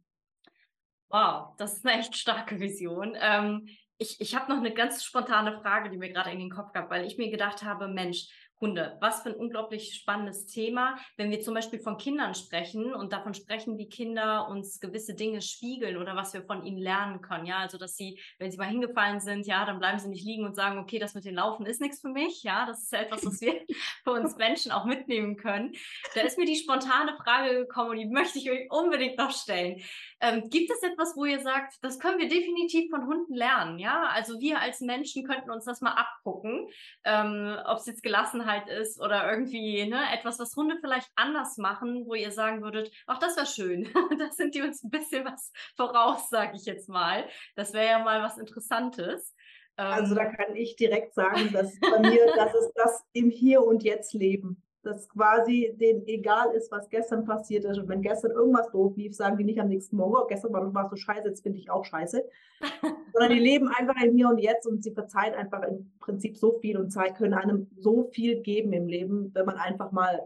[1.08, 3.16] Wow, das ist eine echt starke Vision.
[3.20, 6.72] Ähm, ich ich habe noch eine ganz spontane Frage, die mir gerade in den Kopf
[6.72, 8.28] gab, weil ich mir gedacht habe, Mensch,
[8.60, 8.96] Hunde.
[9.00, 10.96] Was für ein unglaublich spannendes Thema.
[11.16, 15.42] Wenn wir zum Beispiel von Kindern sprechen und davon sprechen, wie Kinder uns gewisse Dinge
[15.42, 17.44] spiegeln oder was wir von ihnen lernen können.
[17.44, 20.46] Ja, also, dass sie, wenn sie mal hingefallen sind, ja, dann bleiben sie nicht liegen
[20.46, 22.42] und sagen, okay, das mit dem Laufen ist nichts für mich.
[22.42, 23.60] Ja, das ist ja etwas, was wir
[24.04, 25.72] für uns Menschen auch mitnehmen können.
[26.14, 29.82] Da ist mir die spontane Frage gekommen und die möchte ich euch unbedingt noch stellen.
[30.20, 33.78] Ähm, gibt es etwas, wo ihr sagt, das können wir definitiv von Hunden lernen?
[33.78, 36.68] Ja, also wir als Menschen könnten uns das mal abgucken,
[37.04, 38.02] ähm, ob es jetzt
[38.46, 42.90] Gelassenheit ist oder irgendwie ne, etwas, was Hunde vielleicht anders machen, wo ihr sagen würdet,
[43.06, 43.88] ach, das wäre schön.
[44.18, 47.28] da sind die uns ein bisschen was voraus, sage ich jetzt mal.
[47.54, 49.34] Das wäre ja mal was Interessantes.
[49.76, 53.62] Also da ähm, kann ich direkt sagen, dass bei mir, das ist das im Hier
[53.62, 57.78] und Jetzt leben dass quasi denen egal ist, was gestern passiert ist.
[57.78, 60.72] Und wenn gestern irgendwas doof lief, sagen die nicht am nächsten Morgen, oh, gestern war,
[60.72, 62.24] warst du scheiße, jetzt bin ich auch scheiße.
[63.12, 66.58] Sondern die leben einfach im Hier und Jetzt und sie verzeihen einfach im Prinzip so
[66.60, 70.20] viel und Zeit können einem so viel geben im Leben, wenn man einfach mal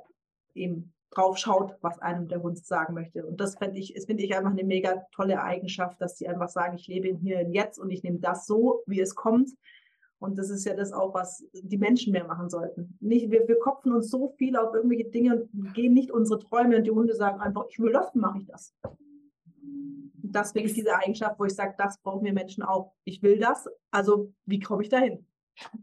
[0.54, 3.26] eben drauf schaut, was einem der Hund sagen möchte.
[3.26, 6.76] Und das finde ich, finde ich einfach eine mega tolle Eigenschaft, dass sie einfach sagen,
[6.76, 9.50] ich lebe im Hier und Jetzt und ich nehme das so, wie es kommt
[10.20, 12.96] und das ist ja das auch, was die Menschen mehr machen sollten.
[13.00, 16.76] Nicht, wir, wir kopfen uns so viel auf irgendwelche Dinge und gehen nicht unsere Träume
[16.76, 18.74] und die Hunde sagen einfach, ich will das, mache ich das.
[18.82, 22.92] Und das wirklich diese Eigenschaft, wo ich sage, das brauchen wir Menschen auch.
[23.04, 25.26] Ich will das, also wie komme ich dahin?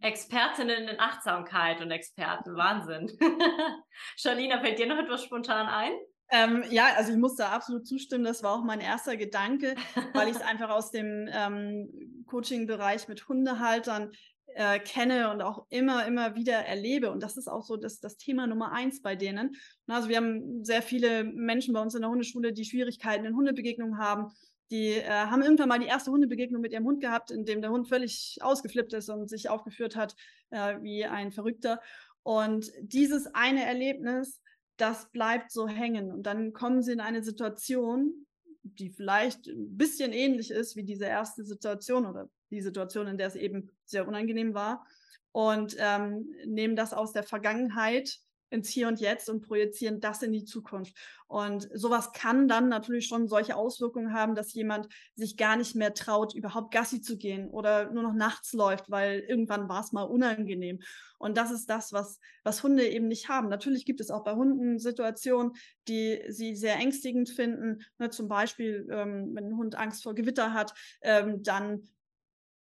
[0.02, 3.12] Expertinnen in Achtsamkeit und Experten, Wahnsinn.
[4.18, 5.94] Charlina, fällt dir noch etwas spontan ein?
[6.30, 8.24] Ähm, ja, also ich muss da absolut zustimmen.
[8.24, 9.76] Das war auch mein erster Gedanke,
[10.14, 14.12] weil ich es einfach aus dem ähm, Coaching-Bereich mit Hundehaltern
[14.58, 17.12] äh, kenne und auch immer, immer wieder erlebe.
[17.12, 19.56] Und das ist auch so das, das Thema Nummer eins bei denen.
[19.88, 23.98] Also wir haben sehr viele Menschen bei uns in der Hundeschule, die Schwierigkeiten in Hundebegegnungen
[23.98, 24.32] haben.
[24.70, 27.72] Die äh, haben irgendwann mal die erste Hundebegegnung mit ihrem Hund gehabt, in dem der
[27.72, 30.16] Hund völlig ausgeflippt ist und sich aufgeführt hat
[30.50, 31.80] äh, wie ein Verrückter.
[32.24, 34.42] Und dieses eine Erlebnis
[34.78, 36.12] das bleibt so hängen.
[36.12, 38.26] Und dann kommen sie in eine Situation,
[38.64, 43.28] die vielleicht ein bisschen ähnlich ist wie diese erste Situation oder die Situation, in der
[43.28, 44.86] es eben sehr unangenehm war
[45.32, 48.20] und ähm, nehmen das aus der Vergangenheit
[48.50, 50.96] ins Hier und Jetzt und projizieren das in die Zukunft.
[51.28, 55.94] Und sowas kann dann natürlich schon solche Auswirkungen haben, dass jemand sich gar nicht mehr
[55.94, 60.04] traut, überhaupt Gassi zu gehen oder nur noch nachts läuft, weil irgendwann war es mal
[60.04, 60.80] unangenehm.
[61.20, 63.50] Und das ist das, was, was Hunde eben nicht haben.
[63.50, 65.54] Natürlich gibt es auch bei Hunden Situationen,
[65.88, 67.84] die sie sehr ängstigend finden.
[67.98, 71.88] Ne, zum Beispiel, ähm, wenn ein Hund Angst vor Gewitter hat, ähm, dann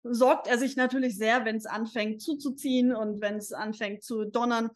[0.03, 4.69] sorgt er sich natürlich sehr, wenn es anfängt zuzuziehen und wenn es anfängt zu donnern,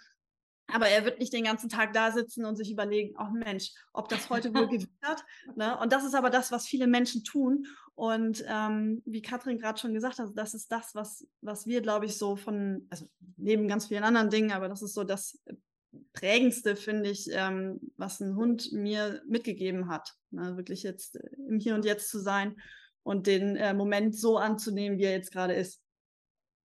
[0.74, 4.10] aber er wird nicht den ganzen Tag da sitzen und sich überlegen, oh Mensch, ob
[4.10, 5.24] das heute wohl gewittert.
[5.56, 5.78] Ne?
[5.80, 7.66] Und das ist aber das, was viele Menschen tun.
[7.96, 12.06] Und ähm, wie Katrin gerade schon gesagt hat, das ist das, was, was wir, glaube
[12.06, 13.06] ich, so von, also
[13.38, 15.38] neben ganz vielen anderen Dingen, aber das ist so das
[16.14, 20.14] prägendste, finde ich, ähm, was ein Hund mir mitgegeben hat.
[20.32, 20.56] Ne?
[20.56, 21.18] Wirklich jetzt
[21.50, 22.56] im Hier und Jetzt zu sein
[23.04, 25.82] und den äh, Moment so anzunehmen, wie er jetzt gerade ist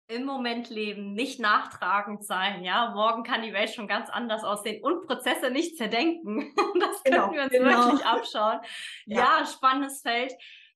[0.08, 2.92] im Moment leben, nicht nachtragend sein, ja.
[2.94, 6.54] Morgen kann die Welt schon ganz anders aussehen und Prozesse nicht zerdenken.
[6.80, 7.86] Das genau, können wir uns genau.
[7.86, 8.60] wirklich abschauen.
[9.06, 9.40] Ja.
[9.40, 10.34] ja, spannendes Feld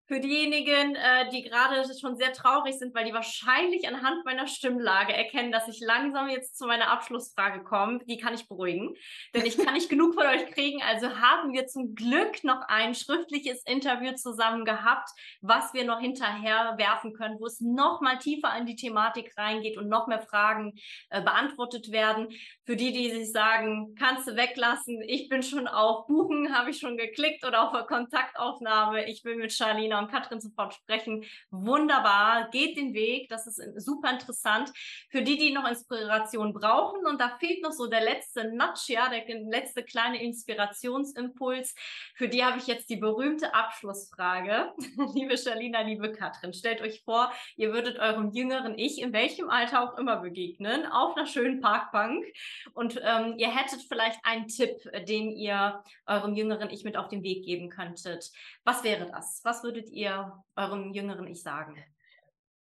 [0.08, 5.14] für diejenigen, äh, die gerade schon sehr traurig sind, weil die wahrscheinlich anhand meiner Stimmlage
[5.14, 8.96] erkennen, dass ich langsam jetzt zu meiner Abschlussfrage komme, die kann ich beruhigen,
[9.36, 10.82] denn ich kann nicht genug von euch kriegen.
[10.82, 15.10] Also haben wir zum Glück noch ein schriftliches Interview zusammen gehabt,
[15.42, 19.78] was wir noch hinterher werfen können, wo es noch mal tiefer in die Thematik reingeht
[19.78, 20.74] und noch mehr Fragen
[21.10, 22.30] äh, beantwortet werden.
[22.66, 26.80] Für die, die sich sagen, kannst du weglassen, ich bin schon auf Buchen, habe ich
[26.80, 29.06] schon geklickt oder auf Kontaktaufnahme.
[29.10, 31.24] Ich will mit Charlene Shalina und Katrin sofort sprechen.
[31.52, 34.72] Wunderbar, geht den Weg, das ist super interessant.
[35.10, 39.10] Für die, die noch Inspiration brauchen und da fehlt noch so der letzte Nudge, ja,
[39.10, 41.76] der letzte kleine Inspirationsimpuls.
[42.16, 44.74] Für die habe ich jetzt die berühmte Abschlussfrage.
[45.16, 49.82] liebe Shalina, liebe Katrin, stellt euch vor, ihr würdet eurem jüngeren Ich in welchem Alter
[49.82, 52.26] auch immer begegnen, auf einer schönen Parkbank
[52.74, 54.78] und ähm, ihr hättet vielleicht einen Tipp,
[55.08, 58.32] den ihr eurem jüngeren Ich mit auf den Weg geben könntet.
[58.64, 59.42] Was wäre das?
[59.44, 61.76] Was würdet ihr eurem jüngeren Ich sagen?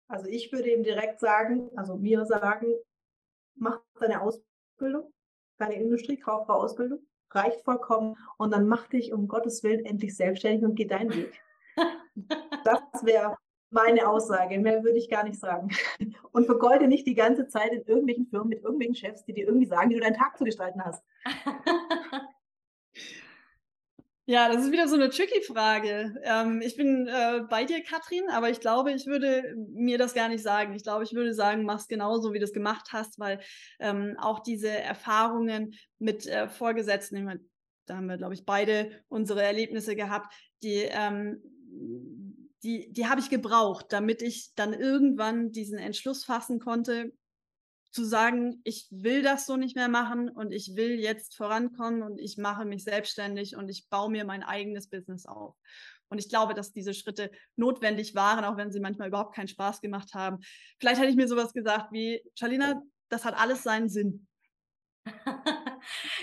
[0.07, 2.67] Also ich würde ihm direkt sagen, also mir sagen,
[3.55, 5.13] mach deine Ausbildung,
[5.57, 6.99] deine Industriekauffrau-Ausbildung,
[7.31, 11.39] reicht vollkommen und dann mach dich um Gottes Willen endlich selbstständig und geh deinen Weg.
[12.63, 13.37] das wäre
[13.69, 14.57] meine Aussage.
[14.59, 15.69] Mehr würde ich gar nicht sagen.
[16.31, 19.67] Und vergolde nicht die ganze Zeit in irgendwelchen Firmen mit irgendwelchen Chefs, die dir irgendwie
[19.67, 21.03] sagen, wie du deinen Tag zu gestalten hast.
[24.29, 26.13] Ja, das ist wieder so eine tricky Frage.
[26.21, 30.29] Ähm, ich bin äh, bei dir, Katrin, aber ich glaube, ich würde mir das gar
[30.29, 30.75] nicht sagen.
[30.75, 33.39] Ich glaube, ich würde sagen, mach's genauso, wie du es gemacht hast, weil
[33.79, 37.41] ähm, auch diese Erfahrungen mit äh, Vorgesetzten,
[37.87, 41.41] da haben wir, glaube ich, beide unsere Erlebnisse gehabt, die, ähm,
[42.61, 47.13] die, die habe ich gebraucht, damit ich dann irgendwann diesen Entschluss fassen konnte,
[47.91, 52.19] zu sagen, ich will das so nicht mehr machen und ich will jetzt vorankommen und
[52.19, 55.55] ich mache mich selbstständig und ich baue mir mein eigenes Business auf.
[56.09, 59.81] Und ich glaube, dass diese Schritte notwendig waren, auch wenn sie manchmal überhaupt keinen Spaß
[59.81, 60.39] gemacht haben.
[60.79, 64.27] Vielleicht hätte ich mir sowas gesagt wie, Charlina, das hat alles seinen Sinn.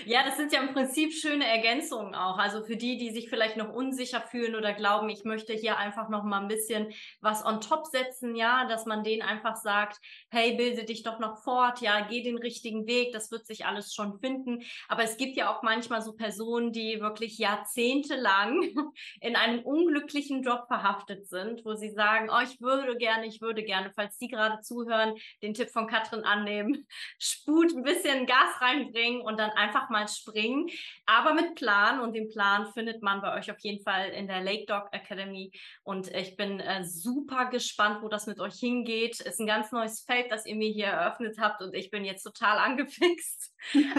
[0.07, 2.37] Ja, das sind ja im Prinzip schöne Ergänzungen auch.
[2.37, 6.07] Also für die, die sich vielleicht noch unsicher fühlen oder glauben, ich möchte hier einfach
[6.07, 9.97] noch mal ein bisschen was on top setzen, ja, dass man denen einfach sagt,
[10.29, 13.93] hey, bilde dich doch noch fort, ja, geh den richtigen Weg, das wird sich alles
[13.93, 14.63] schon finden.
[14.87, 18.61] Aber es gibt ja auch manchmal so Personen, die wirklich jahrzehntelang
[19.19, 23.61] in einem unglücklichen Job verhaftet sind, wo sie sagen, oh, ich würde gerne, ich würde
[23.61, 26.87] gerne, falls die gerade zuhören, den Tipp von Katrin annehmen,
[27.19, 30.69] Sput ein bisschen Gas reinbringen und dann einfach mal springen,
[31.05, 31.99] aber mit Plan.
[32.01, 35.51] Und den Plan findet man bei euch auf jeden Fall in der Lake Dog Academy.
[35.83, 39.19] Und ich bin äh, super gespannt, wo das mit euch hingeht.
[39.21, 42.23] Ist ein ganz neues Feld, das ihr mir hier eröffnet habt und ich bin jetzt
[42.23, 43.53] total angefixt.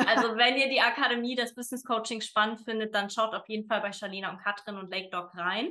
[0.07, 3.81] Also wenn ihr die Akademie des Business Coaching spannend findet, dann schaut auf jeden Fall
[3.81, 5.71] bei Charlina und Katrin und Lake Dog rein.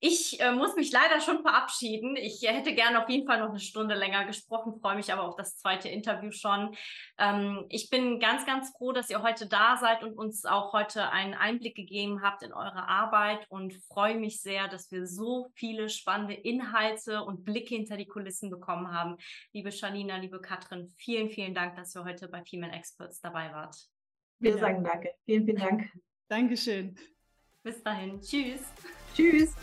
[0.00, 2.16] Ich äh, muss mich leider schon verabschieden.
[2.16, 5.36] Ich hätte gerne auf jeden Fall noch eine Stunde länger gesprochen, freue mich aber auf
[5.36, 6.76] das zweite Interview schon.
[7.18, 11.10] Ähm, ich bin ganz, ganz froh, dass ihr heute da seid und uns auch heute
[11.10, 15.88] einen Einblick gegeben habt in eure Arbeit und freue mich sehr, dass wir so viele
[15.88, 19.16] spannende Inhalte und Blicke hinter die Kulissen bekommen haben.
[19.52, 23.76] Liebe Shalina, liebe Katrin, vielen, vielen Dank, dass ihr heute bei Female Experts dabei wart.
[24.38, 25.14] Wir sagen danke.
[25.24, 25.92] Vielen, vielen Dank.
[26.28, 26.96] Dankeschön.
[27.62, 28.20] Bis dahin.
[28.20, 28.62] Tschüss.
[29.14, 29.54] Tschüss.